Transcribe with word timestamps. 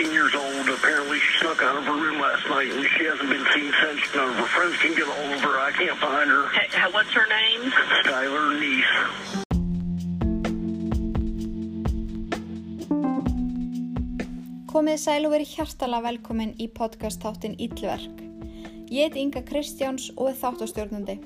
16 0.00 0.14
years 0.14 0.34
old. 0.34 0.66
Apparently, 0.70 1.18
she 1.20 1.38
snuck 1.40 1.60
out 1.62 1.76
of 1.76 1.84
her 1.84 1.92
room 1.92 2.18
last 2.18 2.48
night, 2.48 2.72
and 2.72 2.86
she 2.96 3.04
hasn't 3.04 3.28
been 3.28 3.44
seen 3.52 3.70
since. 3.82 4.00
None 4.14 4.30
of 4.30 4.36
her 4.36 4.46
friends 4.46 4.76
can 4.80 4.94
get 4.94 5.06
a 5.06 5.10
hold 5.10 5.32
of 5.34 5.40
her. 5.40 5.58
I 5.60 5.72
can't 5.72 5.98
find 5.98 6.30
her. 6.30 6.48
Hey, 6.48 6.90
what's 6.90 7.10
her 7.10 7.26
name? 7.28 7.70
Skylar 8.00 8.46
Neese. 8.60 8.96
Komið 14.72 14.98
sæl 15.04 15.28
og 15.28 15.34
verið 15.34 15.52
hjartalega 15.58 16.06
velkomin 16.08 16.56
í 16.56 16.70
podcast 16.72 17.20
þáttin 17.20 17.58
Íllverk. 17.60 18.24
Ég 18.88 19.10
heiti 19.10 19.20
Inga 19.20 19.44
Kristjáns 19.44 20.08
og 20.16 20.32
er 20.32 20.40
þáttastjórnandi. 20.40 21.18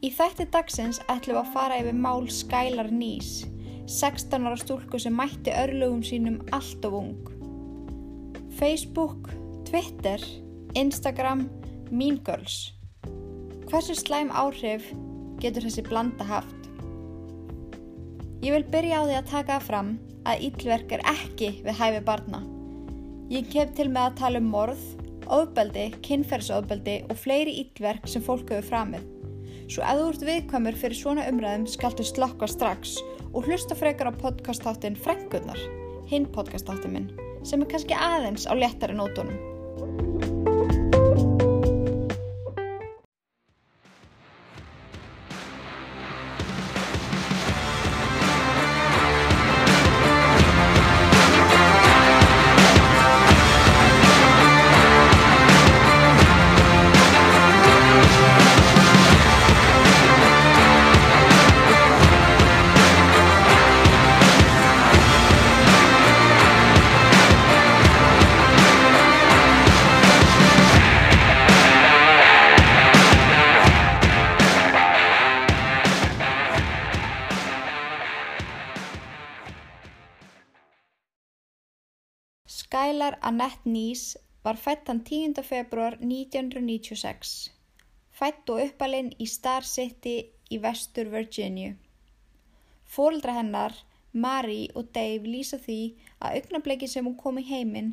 Í 0.00 0.08
þætti 0.16 0.48
dagsins 0.54 1.02
ætlum 1.04 1.36
við 1.36 1.42
að 1.42 1.52
fara 1.58 1.82
yfir 1.82 2.00
mál 2.06 2.24
Skylar 2.32 2.88
Nýs, 2.88 3.42
16 3.88 4.44
ára 4.44 4.56
stúlku 4.60 4.98
sem 5.00 5.14
mætti 5.16 5.48
örlugum 5.48 6.02
sínum 6.04 6.42
allt 6.52 6.84
of 6.84 6.92
ung. 6.92 7.16
Facebook, 8.60 9.30
Twitter, 9.64 10.20
Instagram, 10.76 11.48
Mean 11.90 12.20
Girls. 12.24 12.74
Hversu 13.70 13.96
slæm 13.96 14.28
áhrif 14.28 14.90
getur 15.40 15.64
þessi 15.64 15.86
blanda 15.88 16.26
haft? 16.28 16.68
Ég 18.44 18.52
vil 18.52 18.68
byrja 18.68 19.00
á 19.00 19.02
því 19.08 19.16
að 19.22 19.30
taka 19.32 19.60
fram 19.64 19.94
að 20.28 20.44
íllverk 20.50 20.92
er 20.98 21.08
ekki 21.08 21.52
við 21.64 21.80
hæfi 21.80 22.04
barna. 22.04 22.44
Ég 23.32 23.48
kem 23.48 23.72
til 23.72 23.88
með 23.88 24.10
að 24.10 24.18
tala 24.20 24.42
um 24.44 24.52
morð, 24.52 24.84
ofbeldi, 25.32 25.94
kynferðsofbeldi 26.04 27.06
og 27.08 27.16
fleiri 27.24 27.56
íllverk 27.64 28.04
sem 28.04 28.20
fólk 28.24 28.52
hefur 28.52 28.68
framið. 28.68 29.14
Svo 29.68 29.82
ef 29.84 29.98
þú 29.98 30.04
ert 30.08 30.22
viðkvæmur 30.24 30.76
fyrir 30.80 30.96
svona 30.96 31.26
umræðum 31.28 31.66
skaltu 31.68 32.04
slokka 32.08 32.46
strax 32.48 32.94
og 33.34 33.44
hlusta 33.44 33.76
frekar 33.76 34.08
á 34.08 34.12
podcastáttin 34.16 34.96
Frængunar, 34.96 35.60
hinn 36.08 36.24
podcastáttin 36.32 36.94
minn, 36.94 37.10
sem 37.44 37.60
er 37.60 37.68
kannski 37.68 37.92
aðeins 37.92 38.48
á 38.48 38.56
léttari 38.56 38.96
nótunum. 38.96 39.57
Skylar 82.88 83.18
Annette 83.20 83.68
Nýs 83.68 84.16
var 84.44 84.56
fætt 84.56 84.86
hann 84.88 85.00
10. 85.04 85.42
februar 85.44 85.92
1996. 86.00 87.32
Fætt 88.18 88.48
og 88.48 88.62
uppalinn 88.62 89.10
í 89.20 89.26
Star 89.28 89.66
City 89.70 90.14
í 90.48 90.58
vestur 90.62 91.10
Virginia. 91.12 91.74
Fóldra 92.88 93.34
hennar, 93.36 93.74
Mary 94.12 94.70
og 94.74 94.88
Dave 94.94 95.28
lýsa 95.28 95.58
því 95.66 95.76
að 96.16 96.38
augnableki 96.38 96.88
sem 96.88 97.04
hún 97.04 97.18
kom 97.20 97.40
í 97.42 97.44
heiminn 97.50 97.90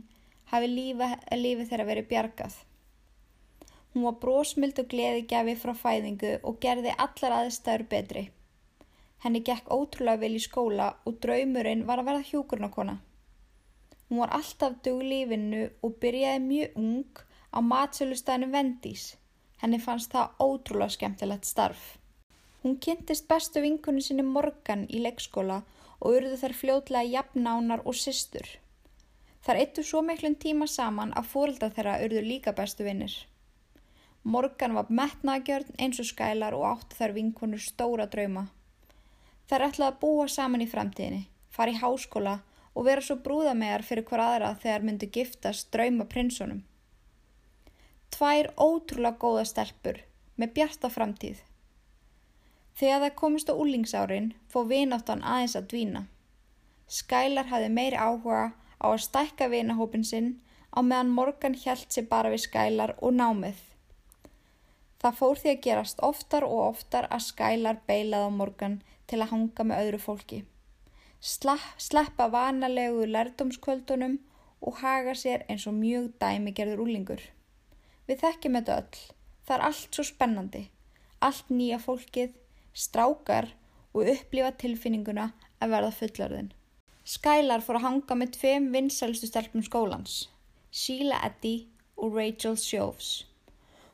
hafi 0.53 0.69
lífi, 0.71 1.09
lífi 1.43 1.65
þeirra 1.71 1.87
verið 1.89 2.07
bjargað. 2.13 2.55
Hún 3.91 4.05
var 4.07 4.15
brósmild 4.21 4.79
og 4.79 4.87
gleðigjafi 4.93 5.57
frá 5.65 5.73
fæðingu 5.81 6.37
og 6.37 6.61
gerði 6.63 6.93
allar 7.07 7.35
aðstæður 7.41 7.83
betri. 7.95 8.23
Henni 9.27 9.43
gekk 9.51 9.67
ótrúlega 9.67 10.23
vel 10.23 10.39
í 10.39 10.45
skóla 10.47 10.93
og 11.03 11.19
draumurinn 11.19 11.83
var 11.91 11.99
að 11.99 12.13
verða 12.13 12.29
hjúkurnakona. 12.31 12.95
Hún 14.09 14.21
var 14.21 14.33
alltaf 14.37 14.75
dugli 14.85 15.23
í 15.23 15.29
vinnu 15.29 15.63
og 15.81 15.95
byrjaði 16.01 16.41
mjög 16.45 16.75
ung 16.81 17.21
á 17.49 17.59
matsölustæðinu 17.65 18.51
Vendís. 18.53 19.05
Henni 19.61 19.79
fannst 19.81 20.11
það 20.13 20.43
ótrúlega 20.45 20.93
skemmtilegt 20.93 21.47
starf. 21.49 21.85
Hún 22.61 22.77
kynntist 22.81 23.27
bestu 23.29 23.63
vinkunni 23.65 24.03
sinni 24.05 24.25
Morgan 24.25 24.85
í 24.89 25.01
leikskóla 25.01 25.61
og 25.99 26.19
urðu 26.19 26.37
þær 26.41 26.57
fljótlega 26.61 27.11
jafnánar 27.15 27.81
og 27.85 27.97
systur. 27.97 28.45
Þar 29.45 29.61
eittu 29.61 29.83
svo 29.85 30.01
miklum 30.05 30.35
tíma 30.41 30.67
saman 30.69 31.13
að 31.17 31.31
fórelda 31.33 31.69
þeirra 31.73 31.99
urðu 32.05 32.25
líka 32.25 32.53
bestu 32.57 32.85
vinnir. 32.85 33.13
Morgan 34.23 34.73
var 34.73 34.89
metnagjörn 34.89 35.77
eins 35.77 36.01
og 36.01 36.09
skælar 36.09 36.53
og 36.57 36.65
áttu 36.71 36.97
þær 36.97 37.13
vinkunur 37.17 37.61
stóra 37.61 38.07
drauma. 38.09 38.47
Þær 39.49 39.67
ætlaði 39.69 39.91
að 39.91 39.99
búa 40.01 40.25
saman 40.29 40.65
í 40.65 40.69
framtíðinni, 40.69 41.27
fara 41.53 41.73
í 41.73 41.77
háskóla 41.77 42.39
og 42.39 42.54
vera 42.83 43.01
svo 43.01 43.15
brúðamegar 43.23 43.83
fyrir 43.87 44.03
hver 44.09 44.21
aðra 44.21 44.49
þegar 44.59 44.83
myndu 44.83 45.07
giftast 45.17 45.69
drauma 45.71 46.05
prinsunum. 46.11 46.63
Tvær 48.11 48.49
ótrúlega 48.59 49.19
góða 49.21 49.45
stelpur 49.47 50.01
með 50.35 50.51
bjarta 50.57 50.89
framtíð. 50.91 51.37
Þegar 52.75 52.99
það 53.05 53.15
komist 53.21 53.51
á 53.51 53.55
úlingsárin 53.55 54.33
fóð 54.51 54.73
vináttan 54.73 55.23
aðeins 55.23 55.55
að 55.55 55.69
dvína. 55.71 56.01
Skælar 56.91 57.47
hafði 57.51 57.69
meiri 57.77 57.95
áhuga 57.95 58.41
á 58.83 58.85
að 58.91 59.03
stækka 59.05 59.47
vinahópin 59.53 60.03
sinn 60.03 60.33
á 60.75 60.83
meðan 60.83 61.13
Morgan 61.15 61.55
hjælt 61.55 61.95
sér 61.95 62.09
bara 62.11 62.33
við 62.33 62.43
skælar 62.49 62.97
og 62.99 63.15
námið. 63.15 63.61
Það 64.99 65.17
fór 65.21 65.39
því 65.39 65.53
að 65.53 65.63
gerast 65.69 66.03
oftar 66.03 66.43
og 66.43 66.59
oftar 66.73 67.07
að 67.07 67.23
skælar 67.29 67.79
beilað 67.87 68.27
á 68.27 68.31
Morgan 68.41 68.77
til 69.07 69.21
að 69.21 69.31
hanga 69.31 69.67
með 69.69 69.85
öðru 69.85 70.01
fólki 70.09 70.41
sleppa 71.25 72.27
vanalegu 72.29 73.05
lærdomskvöldunum 73.09 74.19
og 74.61 74.77
haga 74.81 75.13
sér 75.17 75.45
eins 75.49 75.65
og 75.69 75.73
mjög 75.77 76.11
dæmigerður 76.21 76.83
úlingur. 76.85 77.21
Við 78.07 78.21
þekkjum 78.21 78.57
þetta 78.59 78.77
öll. 78.81 78.99
Það 79.45 79.55
er 79.55 79.63
allt 79.69 79.97
svo 79.97 80.05
spennandi. 80.05 80.63
Allt 81.25 81.49
nýja 81.49 81.79
fólkið, 81.81 82.35
strákar 82.73 83.49
og 83.93 84.11
upplifa 84.11 84.51
tilfinninguna 84.61 85.31
að 85.61 85.73
verða 85.73 85.91
fullarðin. 85.99 86.51
Skylar 87.05 87.61
fór 87.65 87.79
að 87.79 87.85
hanga 87.85 88.17
með 88.17 88.37
tveim 88.39 88.71
vinsælstu 88.73 89.29
stelpum 89.29 89.63
skólans, 89.65 90.29
Sheila 90.73 91.19
Eddy 91.27 91.67
og 91.97 92.17
Rachel 92.17 92.57
Shoves. 92.57 93.25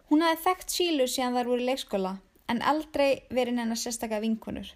Hún 0.10 0.24
hafði 0.24 0.44
þekkt 0.46 0.76
Sheila 0.76 1.08
síðan 1.12 1.36
þar 1.40 1.52
voru 1.52 1.68
leikskóla 1.68 2.14
en 2.52 2.64
aldrei 2.64 3.24
verið 3.30 3.60
hennar 3.64 3.80
sérstaklega 3.80 4.24
vinkunur, 4.24 4.72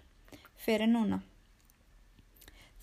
fyrir 0.60 0.92
núna. 0.92 1.22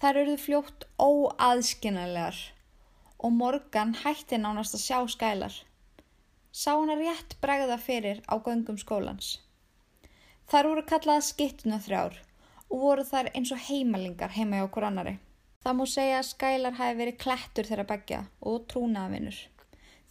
Þær 0.03 0.17
eruðu 0.19 0.39
fljótt 0.43 0.81
óaðskynarlegar 0.99 2.35
og 3.23 3.31
Morgan 3.31 3.93
hætti 4.01 4.35
nánast 4.35 4.75
að 4.75 4.81
sjá 4.83 4.97
skælar. 5.13 5.55
Sá 6.51 6.73
hana 6.73 6.97
rétt 6.99 7.37
bregða 7.45 7.77
fyrir 7.79 8.19
á 8.27 8.35
göngum 8.35 8.75
skólans. 8.81 9.37
Þær 10.51 10.69
voru 10.73 10.83
kallaða 10.91 11.23
skittuna 11.29 11.79
þrjár 11.87 12.19
og 12.65 12.83
voru 12.83 13.07
þær 13.13 13.31
eins 13.31 13.55
og 13.55 13.63
heimalingar 13.69 14.35
heima 14.35 14.59
hjá 14.59 14.67
okkur 14.67 14.89
annari. 14.89 15.15
Það 15.63 15.79
múi 15.79 15.95
segja 15.95 16.19
að 16.19 16.29
skælar 16.33 16.79
hafi 16.83 16.99
verið 16.99 17.19
klettur 17.23 17.71
þeirra 17.71 17.89
begja 17.95 18.23
og 18.41 18.69
trúnaðavinnur. 18.73 19.41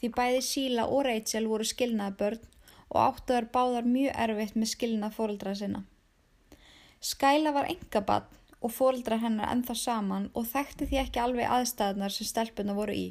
Því 0.00 0.14
bæði 0.16 0.44
Síla 0.48 0.88
og 0.88 1.04
Rachel 1.10 1.52
voru 1.52 1.68
skilnaða 1.68 2.20
börn 2.22 2.52
og 2.88 3.02
áttu 3.10 3.36
þær 3.36 3.54
báðar 3.58 3.94
mjög 4.00 4.22
erfitt 4.24 4.56
með 4.56 4.72
skilnað 4.72 5.18
fóröldra 5.20 5.58
sinna. 5.60 5.84
Skæla 7.12 7.52
var 7.52 7.68
engabann 7.68 8.38
og 8.62 8.72
fóldrar 8.74 9.20
hennar 9.22 9.50
ennþá 9.52 9.76
saman 9.78 10.28
og 10.38 10.46
þekkti 10.52 10.88
því 10.90 11.00
ekki 11.02 11.22
alveg 11.22 11.50
aðstæðnar 11.56 12.14
sem 12.14 12.28
stelpuna 12.28 12.76
voru 12.78 12.94
í. 12.96 13.08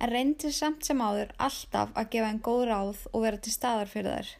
En 0.00 0.12
reyndi 0.14 0.52
samt 0.56 0.86
sem 0.86 1.02
áður 1.02 1.34
alltaf 1.48 1.90
að 1.94 2.12
gefa 2.14 2.30
henn 2.30 2.44
góð 2.46 2.62
ráð 2.70 3.02
og 3.12 3.24
vera 3.26 3.42
til 3.42 3.52
staðar 3.52 3.90
fyrir 3.90 4.16
þær. 4.16 4.30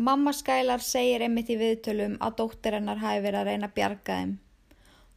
Mamma 0.00 0.32
Skælar 0.32 0.80
segir 0.80 1.24
einmitt 1.24 1.50
í 1.52 1.58
viðtölum 1.60 2.14
að 2.24 2.36
dóttir 2.38 2.76
hennar 2.78 3.02
hafi 3.02 3.24
verið 3.24 3.40
að 3.40 3.50
reyna 3.50 3.68
að 3.68 3.74
bjarga 3.78 4.20
þeim. 4.20 4.36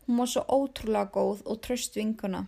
Hún 0.03 0.17
var 0.19 0.31
svo 0.33 0.43
ótrúlega 0.57 1.13
góð 1.15 1.45
og 1.47 1.61
tröst 1.63 1.95
vinkuna 1.95 2.47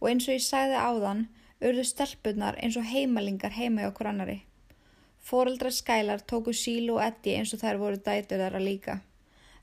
og 0.00 0.06
eins 0.10 0.28
og 0.28 0.36
ég 0.36 0.44
sagði 0.44 0.78
áðan 0.80 1.26
urðu 1.60 1.84
stelpunar 1.88 2.56
eins 2.62 2.78
og 2.80 2.88
heimalingar 2.88 3.52
heima 3.56 3.84
í 3.84 3.88
okkur 3.90 4.10
annari. 4.12 4.38
Fóreldrar 5.26 5.74
Skælar 5.74 6.24
tóku 6.30 6.52
sílu 6.54 6.96
og 6.96 7.04
eddi 7.04 7.34
eins 7.36 7.52
og 7.56 7.60
þær 7.60 7.80
voru 7.82 8.00
dætur 8.08 8.40
þar 8.44 8.58
að 8.60 8.66
líka 8.68 8.98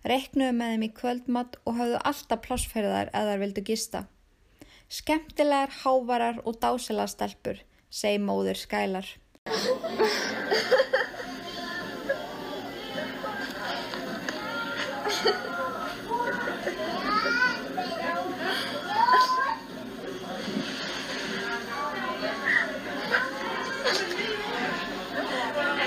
reiknuðu 0.07 0.53
með 0.57 0.73
þeim 0.73 0.83
í 0.85 0.89
kvöldmatt 0.97 1.57
og 1.63 1.77
hafðu 1.79 1.99
alltaf 2.09 2.41
plássferðar 2.43 3.11
að 3.15 3.29
þær 3.31 3.43
vildu 3.43 3.63
gista. 3.69 4.05
Skemmtilegar, 4.91 5.71
hávarar 5.83 6.41
og 6.43 6.59
dásela 6.61 7.07
stelpur, 7.07 7.63
segi 7.89 8.19
móður 8.19 8.59
skælar. 8.59 9.07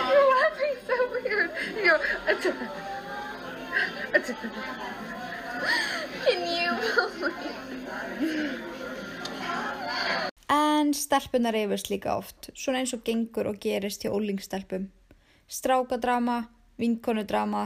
You're 0.07 0.29
laughing 0.33 0.77
so 0.87 0.97
weird. 1.13 1.51
You're... 1.85 2.86
Can 4.27 4.35
you 6.43 6.75
believe 6.81 7.47
En 10.51 10.95
stelpunar 10.95 11.53
reyfast 11.55 11.91
líka 11.91 12.17
oft, 12.19 12.51
svona 12.55 12.81
eins 12.83 12.95
og 12.95 13.05
gengur 13.07 13.47
og 13.51 13.61
gerist 13.63 14.03
hjá 14.03 14.11
ólingstelpum. 14.11 14.89
Strákadrama, 15.47 16.41
vinkonudrama 16.79 17.65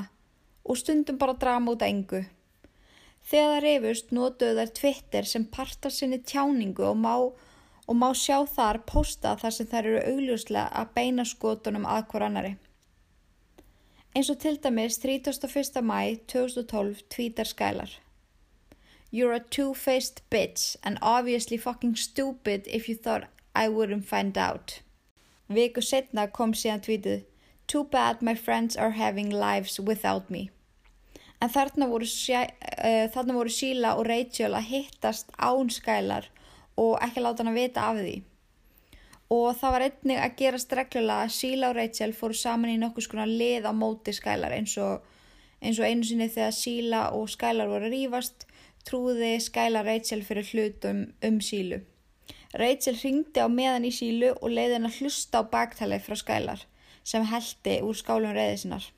og 0.64 0.76
stundum 0.76 1.18
bara 1.18 1.32
drama 1.32 1.72
út 1.72 1.82
af 1.84 1.88
engu. 1.88 2.22
Þegar 3.30 3.64
reyfust 3.64 4.12
notuðu 4.12 4.60
þær 4.60 4.72
Twitter 4.80 5.28
sem 5.32 5.44
partar 5.44 5.92
sinni 5.96 6.20
tjáningu 6.20 6.84
og 6.92 6.96
má, 7.00 7.14
og 7.88 7.94
má 7.96 8.10
sjá 8.12 8.38
þar 8.56 8.84
posta 8.88 9.36
þar 9.40 9.56
sem 9.56 9.68
þær 9.72 9.84
eru 9.94 10.02
augljóslega 10.12 10.68
að 10.82 10.92
beina 10.96 11.24
skotunum 11.24 11.88
að 11.88 12.04
hver 12.12 12.28
annari. 12.28 12.56
Eins 14.10 14.30
og 14.30 14.38
til 14.38 14.56
dæmis 14.56 14.98
31. 14.98 15.82
mæ 15.82 16.14
2012 16.28 16.96
tvítar 17.14 17.44
skælar. 17.44 18.00
You're 19.12 19.34
a 19.34 19.38
two-faced 19.38 20.22
bitch 20.30 20.76
and 20.82 20.98
obviously 21.00 21.58
fucking 21.58 21.96
stupid 21.96 22.60
if 22.66 22.88
you 22.88 22.96
thought 23.04 23.28
I 23.54 23.68
wouldn't 23.68 24.06
find 24.06 24.36
out. 24.36 24.82
Viku 25.48 25.80
setna 25.80 26.26
kom 26.26 26.52
síðan 26.52 26.82
tvítið 26.82 27.22
Too 27.68 27.84
bad 27.84 28.22
my 28.22 28.34
friends 28.34 28.76
are 28.76 28.90
having 28.90 29.30
lives 29.30 29.80
without 29.80 30.30
me. 30.30 30.50
En 31.42 31.50
þarna 31.50 31.86
voru, 31.86 32.04
uh, 32.04 33.06
þarna 33.14 33.34
voru 33.34 33.48
Sheila 33.48 33.94
og 33.94 34.08
Rachel 34.08 34.54
að 34.54 34.70
hittast 34.72 35.30
án 35.38 35.70
skælar 35.70 36.26
og 36.76 36.98
ekki 37.02 37.22
láta 37.22 37.44
hann 37.44 37.54
að 37.54 37.62
vita 37.62 37.80
af 37.80 37.96
því. 37.96 38.22
Og 39.30 39.54
það 39.54 39.74
var 39.74 39.84
einnig 39.86 40.18
að 40.18 40.36
gera 40.40 40.58
streglulega 40.58 41.26
að 41.26 41.34
Sheila 41.36 41.68
og 41.70 41.76
Rachel 41.78 42.14
fóru 42.18 42.34
saman 42.34 42.72
í 42.72 42.78
nokkus 42.82 43.06
konar 43.10 43.30
lið 43.30 43.68
á 43.70 43.72
móti 43.76 44.14
skælar 44.16 44.56
eins 44.56 44.74
og, 44.82 45.04
eins 45.62 45.78
og 45.78 45.86
einu 45.86 46.08
sinni 46.08 46.26
þegar 46.26 46.56
Sheila 46.56 47.02
og 47.14 47.30
skælar 47.30 47.70
voru 47.70 47.92
rífast 47.92 48.48
trúði 48.88 49.36
skæla 49.44 49.84
Rachel 49.86 50.24
fyrir 50.26 50.50
hlutum 50.50 51.04
um 51.26 51.38
sílu. 51.44 51.82
Rachel 52.58 52.98
ringdi 52.98 53.38
á 53.38 53.46
meðan 53.46 53.86
í 53.86 53.92
sílu 53.94 54.32
og 54.40 54.50
leiði 54.50 54.80
henn 54.80 54.90
að 54.90 54.98
hlusta 54.98 55.44
á 55.46 55.50
baktalið 55.52 56.06
frá 56.08 56.18
skælar 56.18 56.66
sem 57.06 57.26
heldi 57.30 57.78
úr 57.86 57.96
skálum 57.96 58.34
reyði 58.34 58.58
sinnar. 58.64 58.90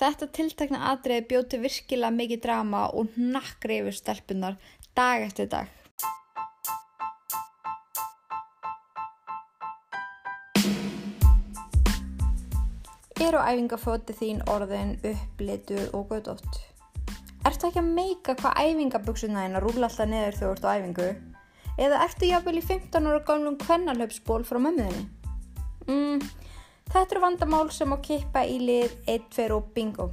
Þetta 0.00 0.32
tiltakna 0.34 0.86
atriði 0.90 1.28
bjóti 1.30 1.60
virkilega 1.62 2.16
mikið 2.16 2.44
drama 2.48 2.86
og 2.96 3.14
nakkri 3.20 3.82
yfir 3.82 4.00
stelpunar 4.00 4.56
dag 4.96 5.28
eftir 5.28 5.52
dag. 5.52 5.68
Er 13.24 13.38
á 13.40 13.48
æfingafóti 13.48 14.12
þín 14.18 14.42
orðin 14.52 14.98
upplituð 15.00 15.94
og 15.96 16.10
gödótt? 16.10 16.56
Ertu 17.48 17.70
ekki 17.70 17.80
að 17.80 17.86
meika 17.96 18.34
hvað 18.36 18.58
æfingaböksuna 18.60 19.44
þín 19.46 19.56
að 19.56 19.64
rúla 19.64 19.88
alltaf 19.88 20.10
neður 20.10 20.34
þegar 20.36 20.42
þú 20.42 20.50
ert 20.52 20.66
á 20.68 20.74
æfingu? 20.74 21.06
Eða 21.86 22.00
ertu 22.04 22.28
jáfnvel 22.28 22.58
í 22.60 22.64
15 22.68 23.08
ára 23.08 23.22
gamlum 23.24 23.56
kvennalöpsból 23.62 24.44
frá 24.44 24.58
mömmuðinni? 24.60 25.06
Mm, 25.88 26.20
þetta 26.90 27.04
eru 27.06 27.22
vandamál 27.24 27.70
sem 27.72 27.94
á 27.96 27.98
kippa 28.04 28.42
í 28.44 28.58
lið 28.60 28.92
1, 29.14 29.24
2 29.38 29.46
og 29.56 29.70
bingo. 29.78 30.10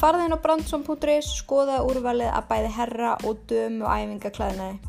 Farðin 0.00 0.32
á 0.32 0.40
brandsson.is 0.40 1.28
skoða 1.42 1.82
úrvalið 1.84 2.32
að 2.32 2.48
bæði 2.54 2.70
herra 2.78 3.10
og 3.20 3.44
dömu 3.52 3.84
æfingaklæðinaði. 3.84 4.80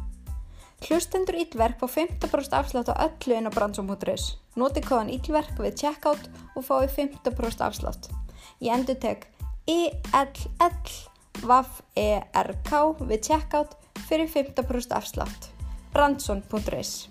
Hlustendur 0.88 1.42
Ílverk 1.44 1.84
fá 1.84 2.00
15% 2.00 2.56
afslátt 2.62 2.96
á 2.96 2.96
öllu 3.10 3.36
inn 3.36 3.52
á 3.52 3.56
brandsson.is. 3.58 4.38
Noti 4.60 4.82
kóðan 4.84 5.14
Ílverk 5.16 5.56
við 5.64 5.78
checkout 5.80 6.26
og 6.60 6.66
fái 6.68 6.90
15% 6.92 7.64
afslátt. 7.64 8.10
Ég 8.60 8.74
endur 8.76 8.98
tek 9.00 9.30
ILL 9.72 10.92
VAF-ERK 11.48 12.74
við 13.08 13.24
checkout 13.30 13.78
fyrir 14.10 14.28
15% 14.28 14.98
afslátt. 14.98 15.50
Brandsson.is 15.96 17.08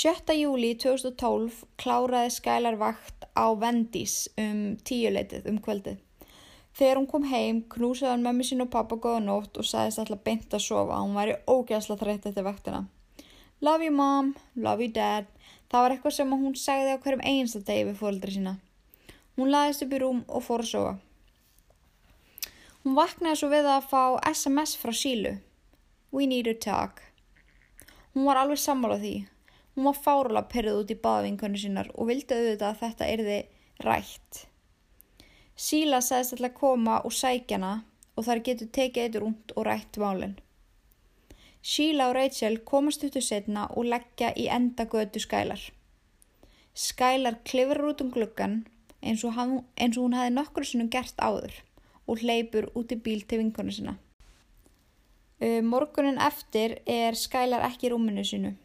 7. 0.00 0.34
júli 0.34 0.74
2012 0.74 1.64
kláraði 1.78 2.34
Skælar 2.34 2.82
vakt 2.82 3.30
á 3.38 3.46
Vendís 3.54 4.26
um 4.38 4.76
tíuleitið 4.82 5.46
um 5.50 5.62
kvöldið. 5.62 5.98
Þegar 6.74 6.98
hún 6.98 7.10
kom 7.10 7.26
heim 7.30 7.64
knúsaði 7.70 8.16
hann 8.16 8.26
mömmu 8.26 8.46
sín 8.46 8.64
og 8.66 8.74
pappa 8.74 8.98
góða 8.98 9.22
nótt 9.22 9.58
og 9.58 9.66
sagðist 9.66 10.02
alltaf 10.02 10.22
beint 10.26 10.54
að 10.54 10.66
sofa. 10.66 10.98
Hún 11.02 11.18
væri 11.18 11.38
ógæðsla 11.46 11.98
þreytt 12.00 12.26
eftir 12.30 12.46
vaktina. 12.46 12.88
Love 13.60 13.84
you 13.84 13.92
mom, 13.92 14.34
love 14.56 14.80
you 14.80 14.88
dad. 14.88 15.26
Það 15.68 15.82
var 15.84 15.94
eitthvað 15.94 16.14
sem 16.16 16.30
hún 16.32 16.54
sagði 16.56 16.96
á 16.96 17.02
hverjum 17.02 17.26
einsta 17.28 17.60
degi 17.60 17.84
við 17.90 17.98
fóreldri 18.00 18.32
sína. 18.32 18.54
Hún 19.36 19.52
laðist 19.52 19.84
upp 19.84 19.92
í 19.92 20.00
rúm 20.00 20.22
og 20.28 20.44
fór 20.46 20.64
að 20.64 20.70
sofa. 20.70 20.94
Hún 22.80 22.96
vaknaði 22.96 23.36
svo 23.36 23.50
við 23.52 23.68
að 23.68 23.90
fá 23.90 24.02
SMS 24.30 24.72
frá 24.80 24.94
sílu. 24.96 25.34
We 26.10 26.24
need 26.26 26.48
to 26.48 26.56
talk. 26.56 27.04
Hún 28.14 28.24
var 28.30 28.40
alveg 28.40 28.64
sammálað 28.64 29.04
því. 29.04 29.14
Hún 29.76 29.90
var 29.90 30.02
fárulega 30.08 30.50
perið 30.56 30.80
út 30.80 30.94
í 30.96 31.00
baðvinkunni 31.04 31.60
sínar 31.60 31.92
og 31.94 32.08
vildi 32.08 32.34
auðvitað 32.40 32.68
að 32.72 32.80
þetta 32.80 33.10
erði 33.12 33.38
rætt. 33.84 34.46
Síla 35.54 36.00
sagðist 36.00 36.38
alltaf 36.38 36.48
að 36.48 36.60
koma 36.64 37.00
og 37.04 37.12
sækjana 37.12 37.74
og 38.16 38.24
þar 38.24 38.46
getur 38.48 38.72
tekið 38.72 39.04
eitt 39.04 39.20
rúnt 39.20 39.52
og 39.54 39.68
rætt 39.68 40.00
málinn. 40.00 40.38
Síla 41.62 42.08
og 42.08 42.16
Rachel 42.16 42.58
komast 42.64 43.04
út 43.04 43.16
úr 43.20 43.24
setna 43.24 43.66
og 43.76 43.88
leggja 43.92 44.32
í 44.32 44.46
enda 44.48 44.86
götu 44.88 45.20
skælar. 45.20 45.60
Skælar 46.74 47.40
klifur 47.44 47.90
út 47.90 48.00
um 48.00 48.12
gluggan 48.14 48.62
eins 49.02 49.24
og, 49.24 49.34
hann, 49.36 49.58
eins 49.76 49.98
og 49.98 50.06
hún 50.06 50.16
hefði 50.16 50.36
nokkur 50.36 50.64
sinnum 50.64 50.88
gert 50.92 51.20
áður 51.20 51.52
og 52.06 52.22
hleypur 52.24 52.70
út 52.76 52.92
í 52.92 52.98
bíl 53.04 53.26
til 53.28 53.42
vinkonu 53.42 53.74
sinna. 53.74 53.96
Uh, 55.40 55.60
morgunin 55.64 56.20
eftir 56.20 56.80
er 56.88 57.16
Skælar 57.16 57.64
ekki 57.68 57.88
í 57.88 57.92
rúminu 57.92 58.24
sinu. 58.24 58.56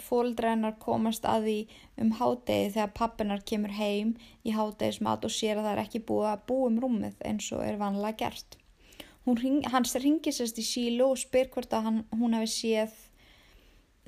Fóldra 0.00 0.54
hennar 0.54 0.78
komast 0.80 1.26
að 1.28 1.48
því 1.48 1.56
um 2.00 2.12
hádegi 2.16 2.70
þegar 2.76 2.94
pappinar 2.96 3.42
kemur 3.44 3.74
heim 3.76 4.14
í 4.46 4.54
hádegismat 4.56 5.26
og 5.26 5.34
sér 5.34 5.58
að 5.58 5.66
það 5.66 5.74
er 5.74 5.82
ekki 5.82 6.04
búið 6.08 6.30
að 6.30 6.46
búa 6.48 6.70
um 6.70 6.78
rúmið 6.82 7.18
eins 7.28 7.50
og 7.52 7.66
er 7.66 7.76
vanlega 7.80 8.16
gert. 8.22 8.56
Ring, 9.36 9.60
hans 9.68 9.94
ringir 10.00 10.32
sérst 10.32 10.58
í 10.60 10.64
sílu 10.64 11.10
og 11.12 11.20
spyr 11.20 11.50
hvort 11.52 11.72
að 11.76 11.84
hann, 11.88 12.00
hún 12.16 12.36
hefði 12.36 12.50
séð 12.54 12.96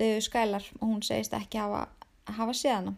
uh, 0.01 0.19
Skælar 0.23 0.65
og 0.79 0.85
hún 0.87 1.01
segist 1.05 1.35
ekki 1.37 1.61
hafa, 1.61 1.85
hafa 2.25 2.55
séð 2.57 2.77
hana. 2.79 2.95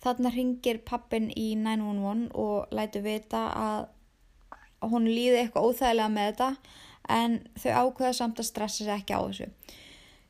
Þarna 0.00 0.32
ringir 0.32 0.80
pappin 0.86 1.28
í 1.36 1.52
911 1.60 2.30
og 2.40 2.70
lætu 2.72 3.02
vita 3.04 3.42
að 3.52 3.90
hún 4.88 5.10
líði 5.10 5.42
eitthvað 5.42 5.66
óþægilega 5.68 6.12
með 6.14 6.30
þetta 6.30 6.50
en 7.10 7.36
þau 7.60 7.70
ákveða 7.82 8.16
samt 8.16 8.40
að 8.40 8.48
stressa 8.48 8.84
sér 8.84 8.94
ekki 8.96 9.18
á 9.18 9.20
þessu. 9.20 9.50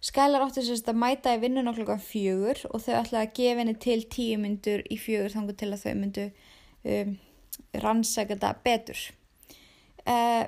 Skælar 0.01 0.47
átti 0.47 0.65
sérst 0.65 0.89
að 0.89 0.99
mæta 1.03 1.37
í 1.37 1.41
vinnun 1.43 1.69
okkur 1.71 2.01
fjögur 2.01 2.63
og 2.71 2.81
þau 2.81 2.95
ætlaði 3.03 3.21
að 3.21 3.35
gefa 3.37 3.61
henni 3.61 3.75
til 3.85 4.01
tíu 4.09 4.39
myndur 4.41 4.83
í 4.89 4.97
fjögur 4.99 5.35
þannig 5.35 5.59
til 5.61 5.69
að 5.71 5.83
þau 5.85 5.95
myndu 6.01 6.27
um, 6.89 7.11
rannsaka 7.85 8.33
þetta 8.33 8.53
betur. 8.65 9.03
Uh, 10.09 10.47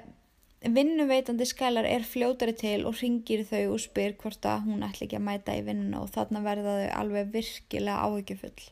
vinnuveitandi 0.63 1.47
Skælar 1.49 1.89
er 1.89 2.07
fljótari 2.07 2.55
til 2.57 2.87
og 2.87 2.97
ringir 3.01 3.43
þau 3.49 3.75
og 3.75 3.83
spyr 3.83 4.15
hvort 4.21 4.47
að 4.47 4.69
hún 4.69 4.85
ætla 4.87 5.09
ekki 5.09 5.19
að 5.19 5.27
mæta 5.27 5.57
í 5.59 5.65
vinnuna 5.67 6.05
og 6.05 6.13
þarna 6.15 6.45
verða 6.45 6.77
þau 6.79 6.93
alveg 7.01 7.35
virkilega 7.35 8.07
áhyggjufull. 8.07 8.65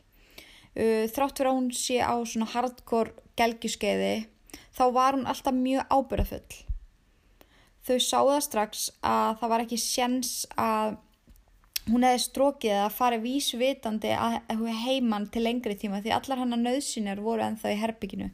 Uh, 0.71 1.05
þrátt 1.11 1.37
fyrir 1.37 1.51
að 1.51 1.59
hún 1.59 1.71
sé 1.75 1.99
á 1.99 2.15
svona 2.23 2.49
hardcore 2.53 3.15
gelgiskeiði 3.39 4.13
þá 4.71 4.83
var 4.95 5.17
hún 5.17 5.27
alltaf 5.29 5.55
mjög 5.55 5.87
ábyrðafull. 5.91 6.59
Þau 7.81 7.97
sáða 7.97 8.41
strax 8.45 8.89
að 9.01 9.39
það 9.41 9.51
var 9.51 9.63
ekki 9.65 9.81
sjens 9.81 10.33
að 10.55 10.99
hún 11.89 12.05
hefði 12.05 12.23
strókið 12.23 12.77
að 12.77 12.93
fara 12.93 13.19
vísvitandi 13.21 14.11
að 14.13 14.65
heimann 14.83 15.27
til 15.33 15.43
lengri 15.47 15.75
tíma 15.79 16.01
því 16.03 16.13
allar 16.15 16.43
hann 16.43 16.55
að 16.55 16.65
nöðsynjar 16.67 17.23
voru 17.25 17.45
ennþá 17.45 17.73
í 17.73 17.79
herbygginu 17.81 18.29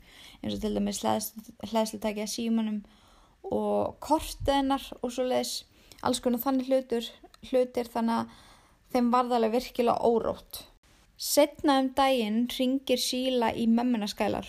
eins 0.48 0.58
og 0.58 0.64
til 0.64 0.76
dæmis 0.78 1.04
hlæðslutæki 1.04 2.24
að 2.24 2.32
símanum 2.32 2.80
og 3.52 3.98
kortenar 4.04 4.84
og 5.02 5.12
svo 5.14 5.26
leiðis 5.28 5.62
alls 6.06 6.22
konar 6.24 6.42
þannig 6.44 6.70
hlutur, 6.70 7.08
hlutir 7.50 7.90
þannig 7.92 8.22
að 8.22 8.36
þeim 8.94 9.10
varðalega 9.14 9.56
virkilega 9.58 10.08
órótt. 10.08 10.62
Setna 11.18 11.80
um 11.82 11.90
daginn 11.98 12.46
ringir 12.54 13.02
síla 13.02 13.50
í 13.58 13.66
mömmunaskælar. 13.72 14.48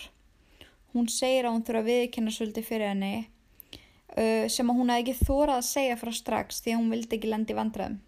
Hún 0.92 1.08
segir 1.12 1.48
að 1.48 1.56
hún 1.56 1.64
þurfa 1.64 1.82
að 1.84 1.90
viðkynna 1.92 2.34
svolítið 2.34 2.68
fyrir 2.68 2.92
henni 2.92 3.14
uh, 3.22 4.44
sem 4.52 4.68
að 4.68 4.78
hún 4.80 4.92
hefði 4.92 5.14
ekki 5.14 5.26
þórað 5.28 5.56
að 5.56 5.66
segja 5.70 5.98
frá 6.00 6.12
strax 6.16 6.62
því 6.62 6.74
að 6.74 6.80
hún 6.82 6.94
vildi 6.94 7.18
ekki 7.18 7.32
lendi 7.32 7.58
vandræðum. 7.58 7.98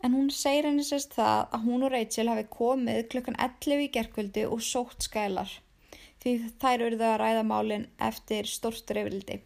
En 0.00 0.14
hún 0.16 0.30
segir 0.32 0.66
henni 0.66 0.84
sérst 0.86 1.12
það 1.16 1.50
að 1.52 1.66
hún 1.68 1.82
og 1.84 1.92
Rachel 1.92 2.30
hafi 2.32 2.46
komið 2.50 3.02
klukkan 3.12 3.36
11 3.36 3.84
í 3.84 3.90
gerkvöldi 3.94 4.46
og 4.48 4.62
sótt 4.64 5.04
skælar 5.04 5.52
því 6.20 6.34
þær 6.60 6.84
verðu 6.84 7.06
að 7.08 7.18
ræða 7.22 7.46
málinn 7.48 7.86
eftir 8.10 8.48
stórstur 8.48 9.00
yfirildi. 9.02 9.40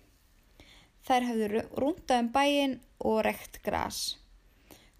Þær 1.04 1.26
hefðu 1.28 1.62
rúndað 1.82 2.22
um 2.24 2.28
bæin 2.34 2.76
og 2.98 3.20
rekt 3.26 3.60
gras. 3.66 4.00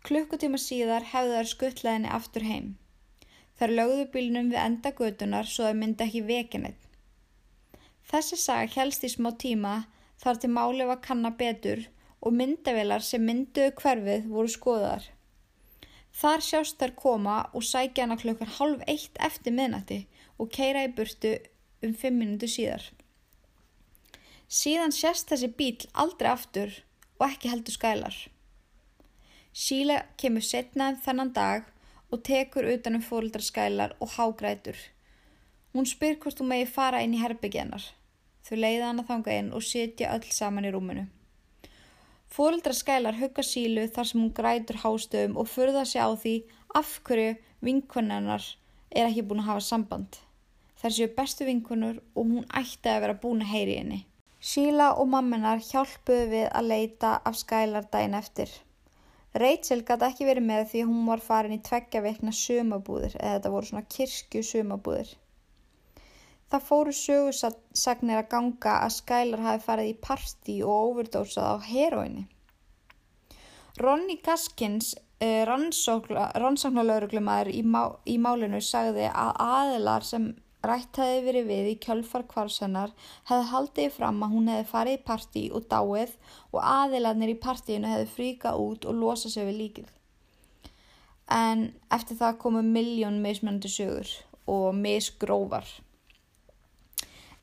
Klukkutíma 0.05 0.61
síðar 0.61 1.07
hefðu 1.15 1.39
þær 1.39 1.51
skuttlaðinni 1.53 2.11
aftur 2.13 2.45
heim. 2.45 2.67
Þær 3.59 3.73
lögðu 3.79 4.07
bílnum 4.13 4.51
við 4.53 4.61
enda 4.61 4.93
gödunar 4.99 5.49
svo 5.49 5.71
þau 5.71 5.79
myndi 5.81 6.05
ekki 6.05 6.23
vekinni. 6.29 6.75
Þessi 8.11 8.37
saga 8.37 8.69
helst 8.77 9.07
í 9.07 9.11
smá 9.11 9.31
tíma 9.41 9.75
þar 10.23 10.41
til 10.43 10.51
máli 10.53 10.87
var 10.89 11.01
kanna 11.07 11.31
betur 11.39 11.87
og 12.21 12.37
myndavilar 12.37 13.05
sem 13.05 13.25
mynduðu 13.25 13.73
hverfið 13.81 14.29
voru 14.35 14.53
skoðar. 14.53 15.09
Þar 16.15 16.45
sjást 16.47 16.79
þær 16.79 16.95
koma 17.01 17.39
og 17.57 17.65
sækja 17.67 18.05
hana 18.05 18.19
klukkar 18.21 18.53
halv 18.59 18.85
eitt 18.91 19.17
eftir 19.29 19.57
miðnætti 19.57 20.05
og 20.39 20.53
keira 20.55 20.85
í 20.87 20.93
burtu 20.95 21.33
um 21.87 21.95
fimm 21.95 22.21
minútu 22.21 22.49
síðar. 22.51 22.85
Síðan 24.49 24.93
sést 24.95 25.31
þessi 25.31 25.51
bíl 25.59 25.89
aldrei 25.93 26.31
aftur 26.31 26.73
og 27.19 27.27
ekki 27.29 27.51
heldur 27.53 27.75
skælar. 27.75 28.17
Síla 29.55 30.01
kemur 30.19 30.43
setna 30.43 30.91
en 30.91 31.01
þennan 31.05 31.33
dag 31.35 31.67
og 32.11 32.23
tekur 32.27 32.67
utanum 32.71 33.03
fóröldarskælar 33.03 33.97
og 34.01 34.15
hágrætur. 34.17 34.77
Hún 35.75 35.87
spyr 35.91 36.19
hvort 36.23 36.39
þú 36.39 36.47
megi 36.51 36.67
fara 36.71 37.03
inn 37.03 37.15
í 37.15 37.23
herbyggjennar. 37.23 37.85
Þau 38.47 38.57
leiða 38.59 38.91
hana 38.91 39.05
þanga 39.09 39.39
inn 39.39 39.53
og 39.57 39.65
sitja 39.67 40.13
öll 40.15 40.27
saman 40.31 40.69
í 40.69 40.73
rúminu. 40.75 41.07
Fóröldarskælar 42.35 43.19
hugga 43.19 43.43
sílu 43.47 43.87
þar 43.95 44.11
sem 44.11 44.21
hún 44.21 44.35
grætur 44.35 44.79
hástöðum 44.83 45.39
og 45.39 45.49
förða 45.49 45.85
sig 45.87 46.03
á 46.03 46.11
því 46.15 46.35
af 46.75 47.01
hverju 47.07 47.37
vinkonennar 47.63 48.43
er 48.91 49.07
ekki 49.07 49.23
búin 49.23 49.43
að 49.43 49.51
hafa 49.51 49.67
samband. 49.71 50.19
Þær 50.85 50.93
séu 50.93 51.09
bestu 51.17 51.47
vinkonur 51.49 51.97
og 52.13 52.27
hún 52.29 52.45
ætti 52.53 52.91
að 52.93 52.99
vera 53.07 53.21
búin 53.21 53.39
að 53.41 53.53
heyri 53.55 53.77
henni. 53.79 54.01
Síla 54.45 54.91
og 55.01 55.07
mammenar 55.09 55.63
hjálpuðu 55.65 56.27
við 56.29 56.45
að 56.51 56.69
leita 56.69 57.13
af 57.25 57.39
skælar 57.41 57.87
dæin 57.95 58.17
eftir. 58.19 58.51
Rachel 59.41 59.81
gæti 59.89 60.05
ekki 60.11 60.29
verið 60.29 60.45
með 60.51 60.69
því 60.75 60.83
hún 60.91 61.09
var 61.09 61.25
farin 61.25 61.57
í 61.57 61.65
tveggja 61.71 62.05
veikna 62.05 62.33
sumabúðir 62.37 63.15
eða 63.17 63.33
þetta 63.39 63.55
voru 63.57 63.67
svona 63.71 63.91
kirkju 63.97 64.45
sumabúðir. 64.51 65.09
Það 66.53 66.69
fóru 66.69 66.93
sögursagnir 67.01 68.21
að 68.21 68.31
ganga 68.37 68.77
að 68.85 68.95
Skylar 68.99 69.47
hafi 69.49 69.65
farið 69.65 69.91
í 69.95 69.97
parti 70.11 70.61
og 70.61 70.93
overdósað 70.93 71.49
á 71.49 71.57
heroinni. 71.65 72.29
Ronny 73.81 74.21
Gaskins, 74.21 74.93
eh, 75.19 75.49
rannsóknarlauruglumæður 75.49 77.49
í, 77.57 77.65
má, 77.65 77.97
í 78.05 78.21
málinu, 78.21 78.61
sagði 78.61 79.09
að 79.09 79.33
aðilar 79.49 80.05
sem 80.05 80.35
rætt 80.71 80.99
hefði 81.01 81.23
verið 81.27 81.49
við 81.51 81.71
í 81.71 81.75
kjölfar 81.85 82.25
kvarsennar 82.31 82.93
hefði 83.29 83.51
haldið 83.51 83.95
fram 83.97 84.23
að 84.25 84.35
hún 84.37 84.51
hefði 84.53 84.69
farið 84.71 84.99
í 84.99 85.03
partí 85.11 85.45
og 85.55 85.69
dáið 85.71 86.15
og 86.53 86.61
aðilarnir 86.63 87.35
í 87.35 87.41
partíinu 87.47 87.91
hefði 87.93 88.11
fríkað 88.17 88.61
út 88.67 88.89
og 88.89 88.99
losað 89.01 89.35
sér 89.35 89.49
við 89.51 89.61
líkið. 89.63 89.89
En 91.35 91.67
eftir 91.95 92.21
það 92.21 92.41
komu 92.45 92.63
miljón 92.67 93.23
mismennandi 93.25 93.71
sögur 93.73 94.11
og 94.51 94.75
misgrófar. 94.77 95.69